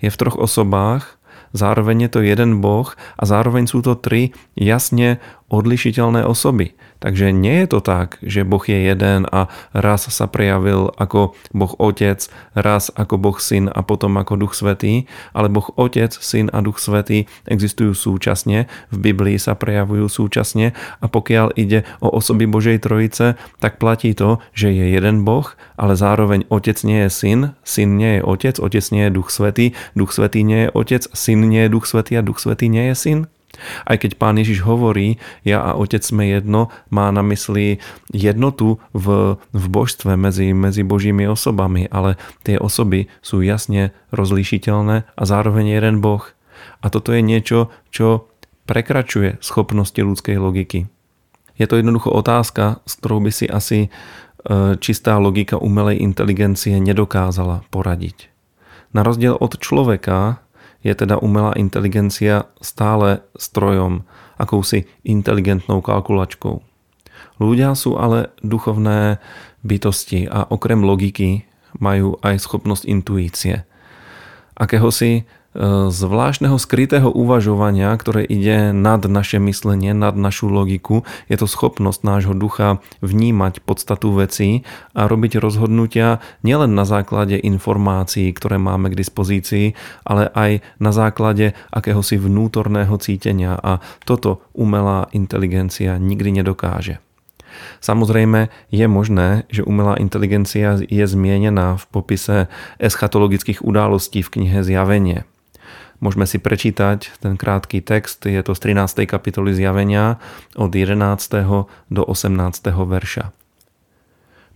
je 0.00 0.08
v 0.08 0.18
troch 0.18 0.40
osobách 0.40 1.19
zároveň 1.52 2.06
je 2.06 2.10
to 2.10 2.20
jeden 2.22 2.60
Boh 2.62 2.88
a 3.18 3.22
zároveň 3.26 3.66
sú 3.66 3.82
to 3.82 3.98
tri 3.98 4.34
jasne 4.54 5.18
odlišiteľné 5.50 6.22
osoby. 6.26 6.74
Takže 7.00 7.32
nie 7.32 7.64
je 7.64 7.66
to 7.72 7.80
tak, 7.80 8.20
že 8.20 8.44
Boh 8.44 8.60
je 8.60 8.76
jeden 8.76 9.24
a 9.32 9.48
raz 9.72 10.04
sa 10.04 10.28
prejavil 10.28 10.92
ako 11.00 11.32
Boh 11.56 11.72
Otec, 11.80 12.28
raz 12.52 12.92
ako 12.92 13.16
Boh 13.16 13.38
Syn 13.40 13.72
a 13.72 13.80
potom 13.80 14.20
ako 14.20 14.36
Duch 14.36 14.52
Svetý, 14.52 15.08
ale 15.32 15.48
Boh 15.48 15.64
Otec, 15.80 16.12
Syn 16.12 16.52
a 16.52 16.60
Duch 16.60 16.76
Svetý 16.76 17.24
existujú 17.48 17.96
súčasne, 17.96 18.68
v 18.92 18.96
Biblii 19.00 19.40
sa 19.40 19.56
prejavujú 19.56 20.12
súčasne 20.12 20.76
a 21.00 21.06
pokiaľ 21.08 21.56
ide 21.56 21.88
o 22.04 22.12
osoby 22.12 22.44
Božej 22.44 22.84
Trojice, 22.84 23.40
tak 23.64 23.80
platí 23.80 24.12
to, 24.12 24.36
že 24.52 24.68
je 24.68 24.92
jeden 24.92 25.24
Boh, 25.24 25.48
ale 25.80 25.96
zároveň 25.96 26.44
Otec 26.52 26.76
nie 26.84 27.08
je 27.08 27.10
Syn, 27.10 27.40
Syn 27.64 27.96
nie 27.96 28.20
je 28.20 28.26
Otec, 28.28 28.60
Otec 28.60 28.84
nie 28.92 29.08
je 29.08 29.16
Duch 29.16 29.32
Svetý, 29.32 29.72
Duch 29.96 30.12
Svetý 30.12 30.44
nie 30.44 30.68
je 30.68 30.72
Otec, 30.76 31.02
Syn 31.16 31.48
nie 31.48 31.64
je 31.64 31.72
Duch 31.72 31.88
Svetý 31.88 32.20
a 32.20 32.22
Duch 32.22 32.44
Svetý 32.44 32.68
nie 32.68 32.92
je 32.92 32.96
Syn. 32.96 33.20
Aj 33.84 33.96
keď 33.98 34.16
pán 34.16 34.38
Ježiš 34.38 34.64
hovorí, 34.64 35.20
ja 35.44 35.60
a 35.60 35.76
otec 35.76 36.00
sme 36.00 36.30
jedno, 36.30 36.72
má 36.88 37.10
na 37.12 37.20
mysli 37.26 37.82
jednotu 38.14 38.80
v, 38.94 39.36
v 39.52 39.64
božstve 39.68 40.16
medzi, 40.16 40.54
medzi 40.56 40.86
božími 40.86 41.28
osobami, 41.28 41.90
ale 41.90 42.16
tie 42.46 42.56
osoby 42.56 43.10
sú 43.20 43.42
jasne 43.44 43.92
rozlíšiteľné 44.14 44.96
a 45.04 45.22
zároveň 45.22 45.76
jeden 45.76 46.00
boh. 46.00 46.24
A 46.80 46.88
toto 46.88 47.12
je 47.12 47.20
niečo, 47.20 47.68
čo 47.92 48.30
prekračuje 48.64 49.42
schopnosti 49.42 49.98
ľudskej 49.98 50.36
logiky. 50.38 50.86
Je 51.60 51.66
to 51.68 51.76
jednoducho 51.76 52.08
otázka, 52.08 52.80
s 52.88 52.92
ktorou 52.96 53.20
by 53.20 53.32
si 53.34 53.44
asi 53.44 53.78
e, 53.84 53.88
čistá 54.80 55.20
logika 55.20 55.60
umelej 55.60 56.00
inteligencie 56.00 56.80
nedokázala 56.80 57.68
poradiť. 57.68 58.32
Na 58.96 59.04
rozdiel 59.04 59.36
od 59.36 59.60
človeka, 59.60 60.40
je 60.80 60.92
teda 60.96 61.20
umelá 61.20 61.52
inteligencia 61.56 62.48
stále 62.64 63.20
strojom, 63.36 64.04
akousi 64.40 64.88
inteligentnou 65.04 65.84
kalkulačkou. 65.84 66.64
Ľudia 67.40 67.76
sú 67.76 67.96
ale 68.00 68.32
duchovné 68.40 69.20
bytosti 69.64 70.28
a 70.28 70.48
okrem 70.48 70.80
logiky 70.80 71.44
majú 71.76 72.16
aj 72.24 72.40
schopnosť 72.40 72.84
intuície. 72.88 73.64
Akéhosi 74.56 75.24
zvláštneho 75.90 76.54
skrytého 76.62 77.10
uvažovania, 77.10 77.90
ktoré 77.98 78.22
ide 78.22 78.70
nad 78.70 79.02
naše 79.02 79.42
myslenie, 79.42 79.90
nad 79.90 80.14
našu 80.14 80.46
logiku. 80.46 81.02
Je 81.26 81.34
to 81.34 81.50
schopnosť 81.50 82.00
nášho 82.06 82.34
ducha 82.38 82.78
vnímať 83.02 83.66
podstatu 83.66 84.14
vecí 84.14 84.62
a 84.94 85.10
robiť 85.10 85.42
rozhodnutia 85.42 86.22
nielen 86.46 86.78
na 86.78 86.86
základe 86.86 87.34
informácií, 87.34 88.30
ktoré 88.30 88.62
máme 88.62 88.94
k 88.94 88.98
dispozícii, 89.02 89.74
ale 90.06 90.30
aj 90.30 90.62
na 90.78 90.94
základe 90.94 91.58
akéhosi 91.74 92.14
vnútorného 92.14 92.94
cítenia 93.02 93.58
a 93.58 93.82
toto 94.06 94.46
umelá 94.54 95.10
inteligencia 95.10 95.98
nikdy 95.98 96.42
nedokáže. 96.42 97.02
Samozrejme 97.82 98.46
je 98.70 98.86
možné, 98.86 99.50
že 99.50 99.66
umelá 99.66 99.98
inteligencia 99.98 100.78
je 100.78 101.02
zmienená 101.02 101.74
v 101.82 101.84
popise 101.90 102.36
eschatologických 102.78 103.66
událostí 103.66 104.22
v 104.22 104.32
knihe 104.38 104.62
Zjavenie. 104.62 105.26
Môžeme 106.00 106.24
si 106.24 106.40
prečítať 106.40 107.20
ten 107.20 107.36
krátky 107.36 107.84
text, 107.84 108.24
je 108.24 108.40
to 108.40 108.56
z 108.56 108.72
13. 108.72 109.04
kapitoly 109.04 109.52
zjavenia 109.52 110.16
od 110.56 110.72
11. 110.72 110.96
do 111.92 112.02
18. 112.08 112.32
verša. 112.72 113.36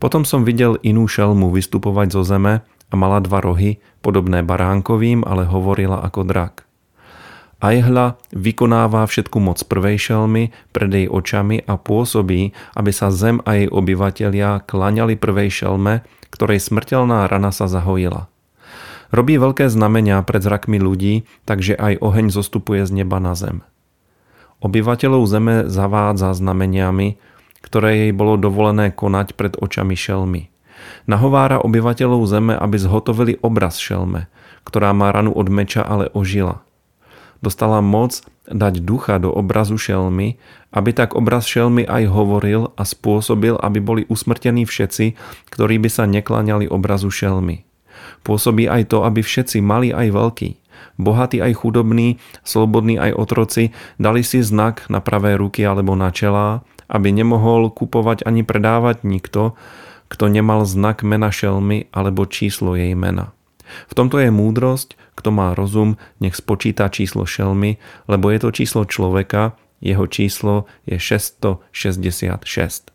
Potom 0.00 0.24
som 0.24 0.48
videl 0.48 0.80
inú 0.80 1.04
šelmu 1.04 1.52
vystupovať 1.52 2.16
zo 2.16 2.24
zeme 2.24 2.64
a 2.64 2.94
mala 2.96 3.20
dva 3.20 3.44
rohy, 3.44 3.76
podobné 4.00 4.40
baránkovým, 4.40 5.20
ale 5.24 5.44
hovorila 5.44 6.00
ako 6.00 6.24
drak. 6.24 6.64
A 7.60 7.72
jehla 7.76 8.20
vykonáva 8.32 9.04
všetku 9.04 9.36
moc 9.40 9.60
prvej 9.64 9.96
šelmy 10.00 10.52
pred 10.72 10.90
jej 10.92 11.06
očami 11.08 11.60
a 11.64 11.76
pôsobí, 11.76 12.56
aby 12.76 12.90
sa 12.92 13.12
zem 13.12 13.40
a 13.44 13.56
jej 13.56 13.68
obyvatelia 13.68 14.64
klaňali 14.64 15.16
prvej 15.16 15.64
šelme, 15.64 16.04
ktorej 16.32 16.60
smrteľná 16.60 17.28
rana 17.28 17.52
sa 17.52 17.68
zahojila. 17.68 18.32
Robí 19.14 19.38
veľké 19.38 19.70
znamenia 19.70 20.18
pred 20.26 20.42
zrakmi 20.42 20.82
ľudí, 20.82 21.22
takže 21.46 21.78
aj 21.78 22.02
oheň 22.02 22.34
zostupuje 22.34 22.82
z 22.82 22.98
neba 22.98 23.22
na 23.22 23.38
zem. 23.38 23.62
Obyvateľov 24.58 25.22
zeme 25.30 25.54
zavádza 25.70 26.34
znameniami, 26.34 27.14
ktoré 27.62 27.90
jej 27.94 28.12
bolo 28.12 28.34
dovolené 28.34 28.90
konať 28.90 29.38
pred 29.38 29.54
očami 29.54 29.94
šelmy. 29.94 30.50
Nahovára 31.06 31.62
obyvateľov 31.62 32.26
zeme, 32.26 32.58
aby 32.58 32.74
zhotovili 32.74 33.38
obraz 33.38 33.78
šelme, 33.78 34.26
ktorá 34.66 34.90
má 34.90 35.14
ranu 35.14 35.30
od 35.30 35.46
meča, 35.46 35.86
ale 35.86 36.10
ožila. 36.10 36.66
Dostala 37.38 37.78
moc 37.78 38.18
dať 38.50 38.82
ducha 38.82 39.22
do 39.22 39.30
obrazu 39.30 39.78
šelmy, 39.78 40.42
aby 40.74 40.90
tak 40.90 41.14
obraz 41.14 41.46
šelmy 41.46 41.86
aj 41.86 42.10
hovoril 42.10 42.74
a 42.74 42.82
spôsobil, 42.82 43.62
aby 43.62 43.78
boli 43.78 44.02
usmrtení 44.10 44.66
všetci, 44.66 45.14
ktorí 45.54 45.78
by 45.78 45.88
sa 45.92 46.10
nekláňali 46.10 46.66
obrazu 46.66 47.14
šelmy. 47.14 47.62
Pôsobí 48.24 48.64
aj 48.64 48.88
to, 48.88 49.04
aby 49.04 49.20
všetci 49.20 49.60
mali 49.60 49.92
aj 49.92 50.08
veľkí, 50.08 50.50
bohatí 50.96 51.44
aj 51.44 51.60
chudobní, 51.60 52.16
slobodní 52.40 52.96
aj 52.96 53.12
otroci 53.14 53.76
dali 54.00 54.24
si 54.24 54.40
znak 54.40 54.88
na 54.88 55.04
pravé 55.04 55.36
ruky 55.36 55.60
alebo 55.62 55.92
na 55.92 56.08
čelá, 56.08 56.64
aby 56.88 57.12
nemohol 57.12 57.68
kupovať 57.68 58.24
ani 58.24 58.40
predávať 58.40 59.04
nikto, 59.04 59.54
kto 60.08 60.28
nemal 60.32 60.64
znak 60.64 61.04
mena 61.04 61.28
šelmy 61.32 61.92
alebo 61.92 62.24
číslo 62.28 62.76
jej 62.76 62.96
mena. 62.96 63.32
V 63.88 63.96
tomto 63.96 64.20
je 64.20 64.28
múdrosť, 64.28 64.96
kto 65.16 65.32
má 65.32 65.56
rozum, 65.56 65.96
nech 66.20 66.36
spočíta 66.36 66.92
číslo 66.92 67.24
šelmy, 67.24 67.80
lebo 68.06 68.28
je 68.28 68.38
to 68.44 68.52
číslo 68.52 68.84
človeka, 68.84 69.56
jeho 69.80 70.06
číslo 70.08 70.64
je 70.88 70.96
666. 71.00 72.93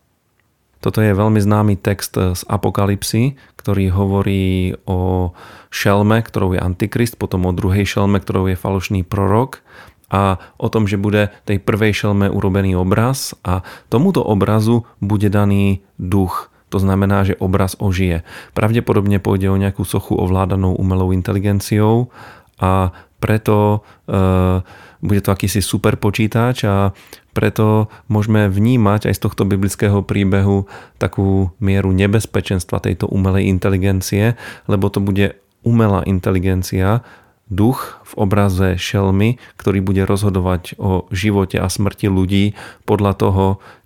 Toto 0.80 1.04
je 1.04 1.12
veľmi 1.12 1.44
známy 1.44 1.76
text 1.76 2.16
z 2.16 2.42
Apokalipsy, 2.48 3.36
ktorý 3.60 3.92
hovorí 3.92 4.80
o 4.88 5.32
šelme, 5.70 6.24
ktorou 6.24 6.56
je 6.56 6.64
Antikrist, 6.64 7.20
potom 7.20 7.44
o 7.44 7.52
druhej 7.52 7.84
šelme, 7.84 8.18
ktorou 8.24 8.48
je 8.48 8.56
falošný 8.56 9.04
prorok 9.04 9.60
a 10.10 10.42
o 10.58 10.68
tom, 10.74 10.90
že 10.90 10.98
bude 10.98 11.30
tej 11.46 11.62
prvej 11.62 11.94
šelme 11.94 12.32
urobený 12.34 12.74
obraz 12.74 13.38
a 13.46 13.62
tomuto 13.94 14.26
obrazu 14.26 14.90
bude 14.98 15.30
daný 15.30 15.86
duch. 16.02 16.50
To 16.70 16.78
znamená, 16.78 17.26
že 17.26 17.38
obraz 17.38 17.78
ožije. 17.78 18.26
Pravdepodobne 18.54 19.18
pôjde 19.22 19.50
o 19.50 19.58
nejakú 19.58 19.86
sochu 19.86 20.18
ovládanou 20.18 20.78
umelou 20.78 21.14
inteligenciou 21.14 22.14
a 22.62 22.94
preto 23.18 23.86
e, 24.06 24.16
bude 25.02 25.22
to 25.22 25.34
akýsi 25.34 25.62
super 25.66 25.98
počítač 25.98 26.66
a 26.66 26.94
preto 27.39 27.88
môžeme 28.12 28.51
vnímať 28.51 29.08
aj 29.08 29.15
z 29.15 29.24
tohto 29.24 29.48
biblického 29.48 30.03
príbehu 30.03 30.67
takú 31.00 31.55
mieru 31.63 31.96
nebezpečenstva 31.96 32.84
tejto 32.84 33.08
umelej 33.08 33.48
inteligencie, 33.48 34.36
lebo 34.67 34.91
to 34.91 35.00
bude 35.00 35.39
umelá 35.63 36.03
inteligencia, 36.03 37.08
duch 37.48 38.03
v 38.03 38.13
obraze 38.19 38.75
šelmy, 38.75 39.39
ktorý 39.55 39.79
bude 39.79 40.03
rozhodovať 40.03 40.75
o 40.75 41.08
živote 41.15 41.63
a 41.63 41.72
smrti 41.72 42.12
ľudí 42.12 42.60
podľa 42.84 43.13
toho, 43.15 43.46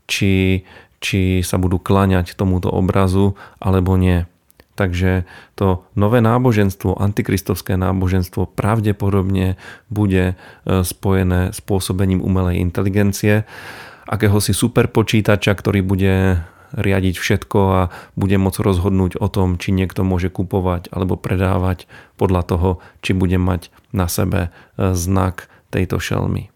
či, 0.10 0.65
či 0.98 1.45
sa 1.45 1.62
budú 1.62 1.77
klaňať 1.77 2.33
tomuto 2.33 2.74
obrazu 2.74 3.38
alebo 3.62 3.93
nie. 4.01 4.25
Takže 4.74 5.30
to 5.53 5.86
nové 5.94 6.18
náboženstvo, 6.18 6.98
antikristovské 6.98 7.77
náboženstvo 7.77 8.50
pravdepodobne 8.50 9.62
bude 9.94 10.34
e, 10.34 10.36
spojené 10.82 11.53
s 11.53 11.62
pôsobením 11.62 12.25
umelej 12.25 12.58
inteligencie, 12.58 13.46
akéhosi 14.10 14.51
superpočítača, 14.51 15.53
ktorý 15.53 15.86
bude 15.86 16.42
riadiť 16.74 17.15
všetko 17.22 17.60
a 17.70 17.82
bude 18.18 18.36
môcť 18.42 18.60
rozhodnúť 18.65 19.22
o 19.22 19.30
tom, 19.30 19.62
či 19.62 19.70
niekto 19.70 20.01
môže 20.01 20.34
kupovať 20.34 20.90
alebo 20.90 21.22
predávať 21.22 21.86
podľa 22.18 22.42
toho, 22.50 22.70
či 23.05 23.14
bude 23.14 23.38
mať 23.38 23.70
na 23.94 24.09
sebe 24.09 24.50
e, 24.50 24.94
znak 24.98 25.50
tejto 25.70 26.01
šelmy. 26.01 26.52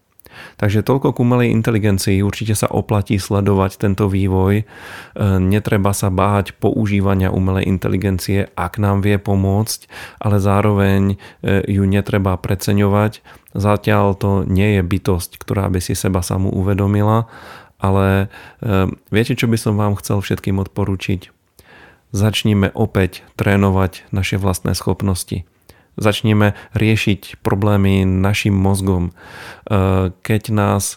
Takže 0.56 0.86
toľko 0.86 1.14
k 1.14 1.20
umelej 1.22 1.54
inteligencii. 1.54 2.24
Určite 2.24 2.54
sa 2.54 2.68
oplatí 2.70 3.18
sledovať 3.18 3.78
tento 3.78 4.06
vývoj. 4.06 4.62
E, 4.62 4.64
netreba 5.42 5.90
sa 5.92 6.08
báť 6.08 6.56
používania 6.56 7.34
umelej 7.34 7.68
inteligencie, 7.68 8.48
ak 8.56 8.80
nám 8.80 9.04
vie 9.04 9.18
pomôcť, 9.18 9.90
ale 10.22 10.36
zároveň 10.38 11.02
e, 11.14 11.16
ju 11.66 11.84
netreba 11.86 12.38
preceňovať. 12.38 13.20
Zatiaľ 13.52 14.14
to 14.14 14.30
nie 14.46 14.78
je 14.78 14.82
bytosť, 14.86 15.40
ktorá 15.40 15.66
by 15.72 15.80
si 15.82 15.98
seba 15.98 16.22
samú 16.22 16.54
uvedomila, 16.54 17.26
ale 17.78 18.30
e, 18.62 18.90
viete, 19.10 19.34
čo 19.34 19.50
by 19.50 19.58
som 19.58 19.74
vám 19.76 19.98
chcel 19.98 20.22
všetkým 20.22 20.58
odporučiť? 20.62 21.34
Začníme 22.08 22.72
opäť 22.72 23.20
trénovať 23.36 24.08
naše 24.16 24.40
vlastné 24.40 24.72
schopnosti 24.72 25.44
začneme 25.98 26.54
riešiť 26.78 27.42
problémy 27.42 28.06
našim 28.06 28.54
mozgom. 28.54 29.10
E, 29.10 29.12
keď 30.14 30.42
nás 30.54 30.96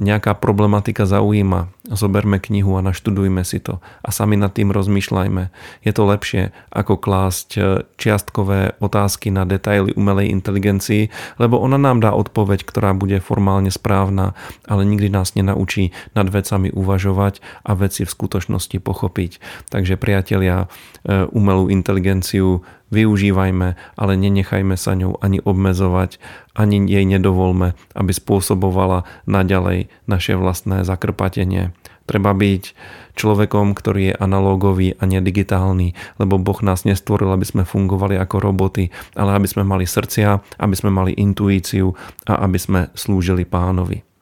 nejaká 0.00 0.34
problematika 0.40 1.04
zaujíma, 1.04 1.68
zoberme 1.84 2.40
knihu 2.40 2.80
a 2.80 2.84
naštudujme 2.84 3.44
si 3.44 3.60
to 3.60 3.84
a 4.00 4.08
sami 4.08 4.40
nad 4.40 4.56
tým 4.56 4.72
rozmýšľajme. 4.72 5.52
Je 5.84 5.92
to 5.92 6.02
lepšie 6.08 6.56
ako 6.72 6.96
klásť 6.96 7.48
e, 7.54 7.60
čiastkové 8.00 8.80
otázky 8.80 9.28
na 9.28 9.44
detaily 9.44 9.92
umelej 9.94 10.32
inteligencii, 10.32 11.12
lebo 11.36 11.60
ona 11.60 11.76
nám 11.76 12.00
dá 12.00 12.16
odpoveď, 12.16 12.64
ktorá 12.64 12.96
bude 12.96 13.20
formálne 13.20 13.68
správna, 13.68 14.32
ale 14.64 14.88
nikdy 14.88 15.12
nás 15.12 15.36
nenaučí 15.36 15.92
nad 16.16 16.26
vecami 16.32 16.72
uvažovať 16.72 17.44
a 17.68 17.76
veci 17.76 18.08
v 18.08 18.10
skutočnosti 18.10 18.80
pochopiť. 18.80 19.38
Takže 19.68 20.00
priatelia, 20.00 20.72
umelú 21.04 21.68
inteligenciu 21.68 22.64
využívajme, 22.94 23.74
ale 23.98 24.12
nenechajme 24.14 24.78
sa 24.78 24.94
ňou 24.94 25.18
ani 25.18 25.42
obmezovať, 25.42 26.22
ani 26.54 26.86
jej 26.86 27.02
nedovolme, 27.02 27.74
aby 27.98 28.12
spôsobovala 28.14 29.02
naďalej 29.26 29.90
naše 30.06 30.38
vlastné 30.38 30.86
zakrpatenie. 30.86 31.74
Treba 32.04 32.36
byť 32.36 32.76
človekom, 33.16 33.72
ktorý 33.72 34.12
je 34.12 34.20
analógový 34.20 34.92
a 35.00 35.08
nedigitálny, 35.08 35.96
lebo 36.20 36.36
Boh 36.36 36.60
nás 36.60 36.84
nestvoril, 36.84 37.32
aby 37.32 37.48
sme 37.48 37.62
fungovali 37.64 38.20
ako 38.20 38.36
roboty, 38.44 38.92
ale 39.16 39.34
aby 39.40 39.48
sme 39.48 39.64
mali 39.64 39.88
srdcia, 39.88 40.60
aby 40.60 40.74
sme 40.76 40.92
mali 40.92 41.16
intuíciu 41.16 41.96
a 42.28 42.44
aby 42.44 42.58
sme 42.60 42.80
slúžili 42.92 43.48
pánovi. 43.48 44.13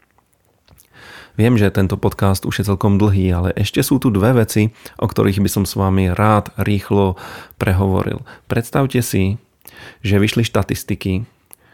Viem, 1.32 1.56
že 1.56 1.72
tento 1.72 1.96
podcast 1.96 2.44
už 2.44 2.60
je 2.60 2.68
celkom 2.68 3.00
dlhý, 3.00 3.32
ale 3.32 3.48
ešte 3.56 3.80
sú 3.80 3.96
tu 3.96 4.12
dve 4.12 4.36
veci, 4.36 4.68
o 5.00 5.08
ktorých 5.08 5.40
by 5.40 5.48
som 5.48 5.64
s 5.64 5.80
vami 5.80 6.12
rád 6.12 6.52
rýchlo 6.60 7.16
prehovoril. 7.56 8.20
Predstavte 8.52 9.00
si, 9.00 9.40
že 10.04 10.20
vyšli 10.20 10.44
štatistiky, 10.44 11.24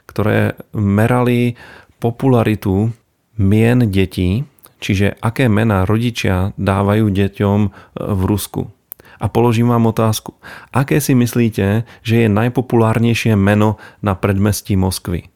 ktoré 0.07 0.55
merali 0.71 1.59
popularitu 1.99 2.95
mien 3.35 3.83
detí, 3.91 4.47
čiže 4.79 5.19
aké 5.19 5.51
mená 5.51 5.83
rodičia 5.83 6.55
dávajú 6.55 7.11
deťom 7.11 7.59
v 7.99 8.21
Rusku. 8.31 8.71
A 9.19 9.27
položím 9.27 9.75
vám 9.75 9.91
otázku. 9.91 10.39
Aké 10.71 11.03
si 11.03 11.19
myslíte, 11.19 11.83
že 12.07 12.15
je 12.23 12.29
najpopulárnejšie 12.31 13.35
meno 13.35 13.83
na 13.99 14.15
predmestí 14.15 14.79
Moskvy? 14.79 15.27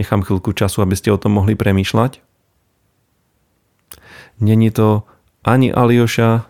Nechám 0.00 0.24
chvíľku 0.24 0.56
času, 0.56 0.80
aby 0.80 0.96
ste 0.96 1.12
o 1.12 1.20
tom 1.20 1.36
mohli 1.36 1.52
premýšľať. 1.52 2.23
Není 4.40 4.70
to 4.70 5.02
ani 5.44 5.72
Alioša, 5.72 6.46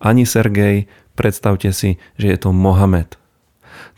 ani 0.00 0.26
Sergej, 0.26 0.88
predstavte 1.14 1.72
si, 1.72 2.00
že 2.16 2.28
je 2.28 2.38
to 2.40 2.52
Mohamed. 2.52 3.19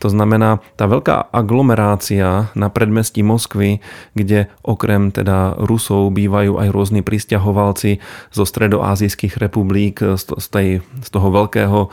To 0.03 0.11
znamená, 0.11 0.59
tá 0.75 0.83
veľká 0.83 1.31
aglomerácia 1.31 2.51
na 2.59 2.67
predmestí 2.67 3.23
Moskvy, 3.23 3.79
kde 4.11 4.51
okrem 4.59 5.15
teda 5.15 5.55
Rusov 5.63 6.11
bývajú 6.11 6.59
aj 6.59 6.67
rôzni 6.75 6.99
pristahovalci 6.99 8.03
zo 8.35 8.43
stredoázijských 8.43 9.39
republik, 9.39 10.03
z, 10.03 10.47
tej, 10.51 10.83
z 10.83 11.07
toho 11.07 11.31
veľkého 11.31 11.87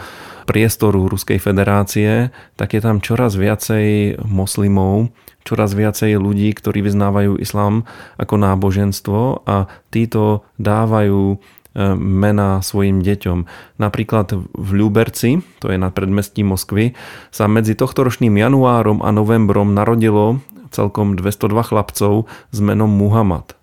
priestoru 0.51 1.07
Ruskej 1.07 1.39
federácie, 1.39 2.35
tak 2.59 2.75
je 2.75 2.83
tam 2.83 2.99
čoraz 2.99 3.39
viacej 3.39 4.19
moslimov, 4.27 5.15
čoraz 5.47 5.79
viacej 5.79 6.19
ľudí, 6.19 6.51
ktorí 6.51 6.83
vyznávajú 6.83 7.39
islám 7.39 7.87
ako 8.19 8.35
náboženstvo 8.35 9.47
a 9.47 9.71
títo 9.95 10.43
dávajú 10.59 11.39
mená 11.79 12.59
svojim 12.63 13.03
deťom. 13.03 13.47
Napríklad 13.79 14.35
v 14.35 14.69
Ľuberci, 14.75 15.43
to 15.63 15.71
je 15.71 15.79
na 15.79 15.95
predmestí 15.95 16.43
Moskvy, 16.43 16.99
sa 17.31 17.47
medzi 17.47 17.79
tohtoročným 17.79 18.35
januárom 18.35 19.03
a 19.07 19.15
novembrom 19.15 19.75
narodilo 19.75 20.43
celkom 20.71 21.19
202 21.19 21.71
chlapcov 21.71 22.31
s 22.51 22.59
menom 22.59 22.91
Muhammad. 22.91 23.55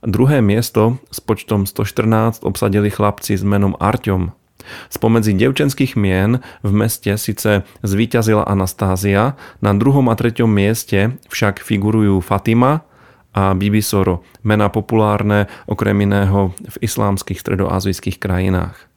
Druhé 0.00 0.40
miesto 0.40 0.96
s 1.12 1.20
počtom 1.20 1.68
114 1.68 2.40
obsadili 2.40 2.88
chlapci 2.88 3.36
s 3.36 3.44
menom 3.44 3.76
Arťom. 3.76 4.32
Spomedzi 4.88 5.36
devčenských 5.36 5.96
mien 5.96 6.40
v 6.64 6.72
meste 6.72 7.16
síce 7.16 7.64
zvíťazila 7.80 8.44
Anastázia, 8.44 9.36
na 9.60 9.72
druhom 9.76 10.08
a 10.08 10.14
treťom 10.16 10.48
mieste 10.48 11.16
však 11.28 11.60
figurujú 11.60 12.20
Fatima 12.20 12.84
a 13.30 13.54
Bibisoro, 13.54 14.26
mená 14.42 14.66
populárne 14.68 15.46
okrem 15.70 15.94
iného 16.02 16.50
v 16.56 16.76
islámskych 16.82 17.38
stredoazijských 17.38 18.18
krajinách. 18.18 18.90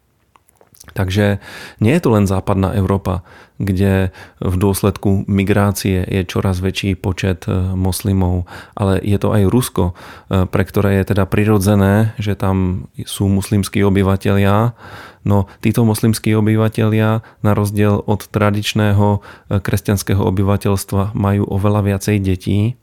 Takže 0.93 1.39
nie 1.80 1.96
je 1.96 2.02
to 2.04 2.10
len 2.12 2.28
západná 2.28 2.76
Európa, 2.76 3.24
kde 3.56 4.12
v 4.43 4.56
dôsledku 4.60 5.24
migrácie 5.32 6.04
je 6.04 6.28
čoraz 6.28 6.60
väčší 6.60 7.00
počet 7.00 7.48
e, 7.48 7.56
moslimov, 7.74 8.46
ale 8.76 9.00
je 9.00 9.15
to 9.15 9.32
aj 9.32 9.48
Rusko, 9.48 9.84
e, 9.89 10.43
pre 10.43 10.63
ktoré 10.67 11.00
je 11.02 11.15
teda 11.15 11.24
prirodzené, 11.24 12.12
že 12.19 12.36
tam 12.36 12.89
sú 13.08 13.32
muslimskí 13.32 13.80
obyvatelia, 13.80 14.76
no 15.24 15.48
títo 15.63 15.88
muslimskí 15.88 16.36
obyvatelia 16.36 17.24
na 17.39 17.52
rozdiel 17.56 18.04
od 18.04 18.28
tradičného 18.28 19.08
e, 19.17 19.19
kresťanského 19.63 20.19
obyvateľstva 20.19 21.15
majú 21.15 21.48
oveľa 21.48 21.96
viacej 21.96 22.17
detí 22.19 22.76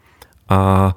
a 0.48 0.92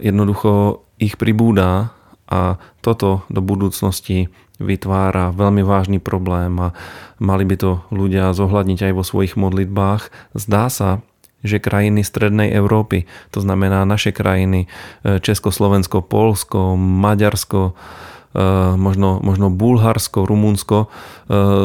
jednoducho 0.00 0.84
ich 0.96 1.20
pribúda 1.20 1.92
a 2.30 2.62
toto 2.80 3.26
do 3.28 3.42
budúcnosti 3.42 4.30
vytvára 4.60 5.32
veľmi 5.32 5.64
vážny 5.64 5.98
problém 5.98 6.52
a 6.60 6.76
mali 7.16 7.48
by 7.48 7.56
to 7.56 7.70
ľudia 7.88 8.36
zohľadniť 8.36 8.92
aj 8.92 8.92
vo 8.92 9.02
svojich 9.02 9.34
modlitbách. 9.34 10.12
Zdá 10.36 10.68
sa, 10.68 11.00
že 11.40 11.56
krajiny 11.56 12.04
strednej 12.04 12.52
Európy, 12.52 13.08
to 13.32 13.40
znamená 13.40 13.88
naše 13.88 14.12
krajiny, 14.12 14.68
e, 15.02 15.18
Československo, 15.24 16.04
Polsko, 16.04 16.76
Maďarsko, 16.76 17.72
e, 17.72 18.42
možno, 18.76 19.24
možno 19.24 19.48
Bulharsko, 19.48 20.28
Rumunsko 20.28 20.92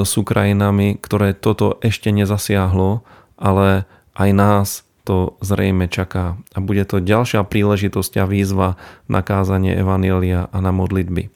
sú 0.05 0.21
krajinami, 0.21 0.95
ktoré 1.01 1.34
toto 1.34 1.81
ešte 1.81 2.13
nezasiahlo, 2.13 3.01
ale 3.34 3.89
aj 4.13 4.29
nás 4.31 4.85
to 5.06 5.38
zrejme 5.46 5.86
čaká. 5.86 6.41
A 6.52 6.58
bude 6.58 6.82
to 6.89 6.98
ďalšia 6.98 7.46
príležitosť 7.46 8.20
a 8.20 8.26
výzva 8.26 8.82
na 9.06 9.22
kázanie 9.22 9.78
Evanielia 9.78 10.50
a 10.50 10.58
na 10.60 10.74
modlitby. 10.74 11.30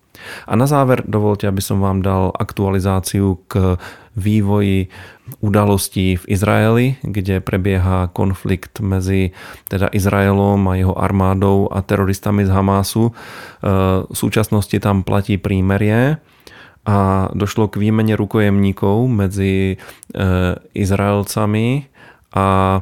A 0.50 0.54
na 0.60 0.68
záver 0.68 1.06
dovolte, 1.08 1.48
aby 1.48 1.64
som 1.64 1.80
vám 1.80 2.04
dal 2.04 2.36
aktualizáciu 2.36 3.40
k 3.48 3.80
vývoji 4.20 4.92
udalostí 5.40 6.20
v 6.20 6.26
Izraeli, 6.28 7.00
kde 7.06 7.40
prebieha 7.40 8.12
konflikt 8.12 8.82
medzi 8.84 9.32
teda 9.72 9.88
Izraelom 9.94 10.60
a 10.68 10.76
jeho 10.76 10.96
armádou 10.98 11.72
a 11.72 11.80
teroristami 11.86 12.44
z 12.44 12.52
Hamásu. 12.52 13.10
E, 13.10 13.14
v 14.10 14.16
súčasnosti 14.16 14.76
tam 14.82 15.08
platí 15.08 15.40
prímerie 15.40 16.20
a 16.84 17.30
došlo 17.32 17.70
k 17.70 17.80
výmene 17.80 18.18
rukojemníkov 18.18 19.06
medzi 19.08 19.76
e, 19.76 20.26
Izraelcami 20.74 21.86
a 22.34 22.82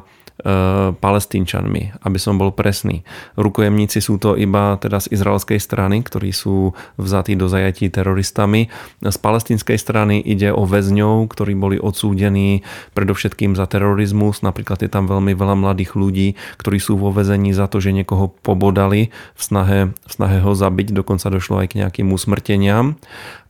palestínčanmi, 1.02 1.98
aby 2.06 2.18
som 2.18 2.38
bol 2.38 2.54
presný. 2.54 3.02
Rukojemníci 3.34 3.98
sú 3.98 4.22
to 4.22 4.38
iba 4.38 4.78
teda 4.78 5.02
z 5.02 5.18
izraelskej 5.18 5.58
strany, 5.58 6.06
ktorí 6.06 6.30
sú 6.30 6.78
vzatí 6.94 7.34
do 7.34 7.50
zajatí 7.50 7.90
teroristami. 7.90 8.70
Z 9.02 9.18
palestínskej 9.18 9.74
strany 9.74 10.22
ide 10.22 10.54
o 10.54 10.62
väzňov, 10.62 11.26
ktorí 11.34 11.58
boli 11.58 11.76
odsúdení 11.82 12.62
predovšetkým 12.94 13.58
za 13.58 13.66
terorizmus. 13.66 14.46
Napríklad 14.46 14.78
je 14.86 14.90
tam 14.90 15.10
veľmi 15.10 15.34
veľa 15.34 15.58
mladých 15.58 15.98
ľudí, 15.98 16.38
ktorí 16.62 16.78
sú 16.78 16.94
vo 16.94 17.10
väzení 17.10 17.50
za 17.50 17.66
to, 17.66 17.82
že 17.82 17.90
niekoho 17.90 18.30
pobodali 18.30 19.10
v 19.34 19.42
snahe, 19.42 19.90
v 19.90 20.12
snahe 20.12 20.38
ho 20.38 20.54
zabiť. 20.54 20.94
Dokonca 20.94 21.34
došlo 21.34 21.66
aj 21.66 21.74
k 21.74 21.78
nejakým 21.82 22.14
usmrteniam. 22.14 22.94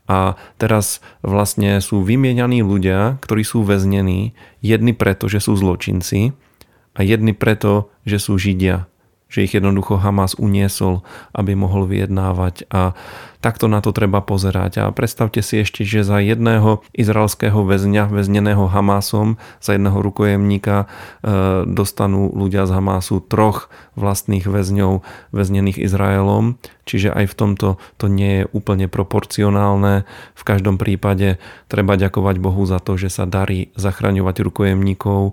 A 0.09 0.41
teraz 0.57 1.05
vlastne 1.21 1.85
sú 1.85 2.01
vymienianí 2.01 2.65
ľudia, 2.65 3.21
ktorí 3.21 3.45
sú 3.45 3.61
väznení, 3.61 4.33
jedni 4.65 4.97
preto, 4.97 5.29
že 5.29 5.45
sú 5.45 5.53
zločinci, 5.53 6.33
a 6.99 7.07
jedni 7.07 7.31
preto, 7.31 7.95
že 8.03 8.19
sú 8.19 8.35
Židia, 8.35 8.91
že 9.31 9.47
ich 9.47 9.55
jednoducho 9.55 10.03
Hamas 10.03 10.35
uniesol, 10.35 11.07
aby 11.31 11.55
mohol 11.55 11.87
vyjednávať 11.87 12.67
a 12.75 12.99
Takto 13.39 13.71
na 13.71 13.79
to 13.79 13.95
treba 13.95 14.19
pozerať. 14.19 14.83
A 14.83 14.85
predstavte 14.91 15.47
si 15.47 15.63
ešte, 15.63 15.87
že 15.87 16.03
za 16.03 16.19
jedného 16.19 16.83
izraelského 16.91 17.63
väzňa, 17.63 18.11
väzneného 18.11 18.67
Hamásom, 18.67 19.39
za 19.63 19.79
jedného 19.79 19.95
rukojemníka 19.95 20.85
e, 20.85 20.87
dostanú 21.71 22.35
ľudia 22.35 22.67
z 22.67 22.75
Hamásu 22.75 23.23
troch 23.23 23.71
vlastných 23.95 24.43
väzňov 24.43 25.07
väznených 25.31 25.79
Izraelom. 25.79 26.59
Čiže 26.83 27.15
aj 27.15 27.31
v 27.31 27.35
tomto 27.39 27.69
to 27.95 28.11
nie 28.11 28.43
je 28.43 28.45
úplne 28.51 28.91
proporcionálne. 28.91 30.03
V 30.35 30.43
každom 30.43 30.75
prípade 30.75 31.39
treba 31.71 31.95
ďakovať 31.95 32.43
Bohu 32.43 32.67
za 32.67 32.83
to, 32.83 32.99
že 32.99 33.07
sa 33.07 33.29
darí 33.29 33.71
zachraňovať 33.79 34.43
rukojemníkov. 34.43 35.31
E, 35.31 35.33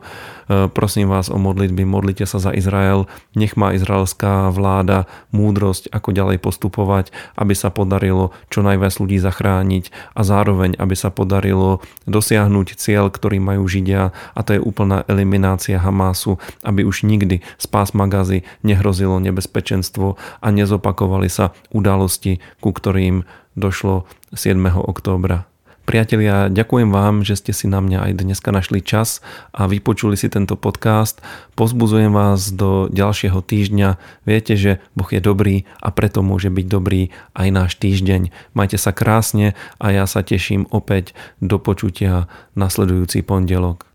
prosím 0.69 1.09
vás 1.09 1.33
o 1.33 1.41
modlitby, 1.41 1.89
modlite 1.89 2.29
sa 2.29 2.37
za 2.37 2.53
Izrael. 2.53 3.09
Nech 3.33 3.57
má 3.57 3.73
izraelská 3.73 4.53
vláda 4.53 5.09
múdrosť, 5.33 5.89
ako 5.89 6.13
ďalej 6.13 6.37
postupovať, 6.37 7.09
aby 7.33 7.57
sa 7.57 7.73
podarilo 7.73 7.94
podarilo 7.95 8.35
čo 8.51 8.59
najviac 8.59 8.91
ľudí 8.99 9.23
zachrániť 9.23 9.87
a 10.19 10.27
zároveň, 10.27 10.75
aby 10.75 10.99
sa 10.99 11.15
podarilo 11.15 11.79
dosiahnuť 12.11 12.75
cieľ, 12.75 13.07
ktorý 13.07 13.39
majú 13.39 13.63
Židia 13.71 14.11
a 14.11 14.39
to 14.43 14.59
je 14.59 14.59
úplná 14.59 15.07
eliminácia 15.07 15.79
Hamásu, 15.79 16.35
aby 16.67 16.83
už 16.83 17.07
nikdy 17.07 17.39
z 17.39 17.65
pásma 17.71 18.11
Gazy 18.11 18.43
nehrozilo 18.67 19.23
nebezpečenstvo 19.23 20.19
a 20.43 20.47
nezopakovali 20.51 21.31
sa 21.31 21.55
udalosti, 21.71 22.43
ku 22.59 22.75
ktorým 22.75 23.23
došlo 23.55 24.03
7. 24.35 24.59
októbra. 24.75 25.54
Priatelia, 25.85 26.49
ďakujem 26.49 26.89
vám, 26.89 27.21
že 27.21 27.37
ste 27.37 27.53
si 27.53 27.69
na 27.69 27.77
mňa 27.77 28.09
aj 28.09 28.25
dneska 28.25 28.49
našli 28.49 28.81
čas 28.81 29.21
a 29.53 29.69
vypočuli 29.69 30.17
si 30.17 30.33
tento 30.33 30.57
podcast. 30.57 31.21
Pozbuzujem 31.53 32.09
vás 32.09 32.49
do 32.49 32.89
ďalšieho 32.89 33.37
týždňa. 33.37 34.01
Viete, 34.25 34.57
že 34.57 34.81
Boh 34.97 35.05
je 35.05 35.21
dobrý 35.21 35.69
a 35.77 35.93
preto 35.93 36.25
môže 36.25 36.49
byť 36.49 36.65
dobrý 36.65 37.13
aj 37.37 37.47
náš 37.53 37.71
týždeň. 37.77 38.33
Majte 38.57 38.81
sa 38.81 38.97
krásne 38.97 39.53
a 39.77 39.93
ja 39.93 40.09
sa 40.09 40.25
teším 40.25 40.65
opäť 40.73 41.13
do 41.37 41.61
počutia 41.61 42.25
nasledujúci 42.57 43.21
pondelok. 43.21 43.85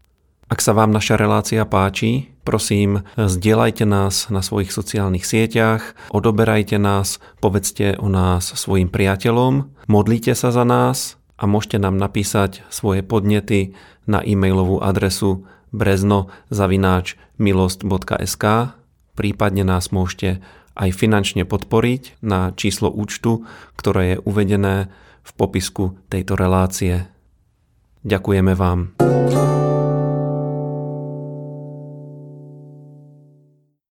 Ak 0.47 0.63
sa 0.63 0.71
vám 0.71 0.95
naša 0.95 1.19
relácia 1.19 1.67
páči, 1.67 2.31
prosím, 2.47 3.03
zdieľajte 3.19 3.83
nás 3.83 4.31
na 4.31 4.47
svojich 4.47 4.71
sociálnych 4.71 5.27
sieťach, 5.27 5.99
odoberajte 6.15 6.79
nás, 6.79 7.19
povedzte 7.43 7.99
o 7.99 8.07
nás 8.07 8.47
svojim 8.55 8.87
priateľom, 8.87 9.75
modlite 9.91 10.39
sa 10.39 10.55
za 10.55 10.63
nás, 10.63 11.20
a 11.41 11.49
môžete 11.49 11.81
nám 11.81 11.97
napísať 11.97 12.61
svoje 12.69 13.01
podnety 13.01 13.73
na 14.05 14.21
e-mailovú 14.21 14.85
adresu 14.85 15.49
brezno.milost.sk 15.73 18.45
prípadne 19.21 19.65
nás 19.65 19.93
môžete 19.93 20.41
aj 20.77 20.91
finančne 20.97 21.45
podporiť 21.45 22.25
na 22.25 22.57
číslo 22.57 22.89
účtu, 22.89 23.45
ktoré 23.77 24.17
je 24.17 24.23
uvedené 24.25 24.89
v 25.21 25.31
popisku 25.37 26.01
tejto 26.09 26.41
relácie. 26.41 27.05
Ďakujeme 28.01 28.57
vám. 28.57 28.97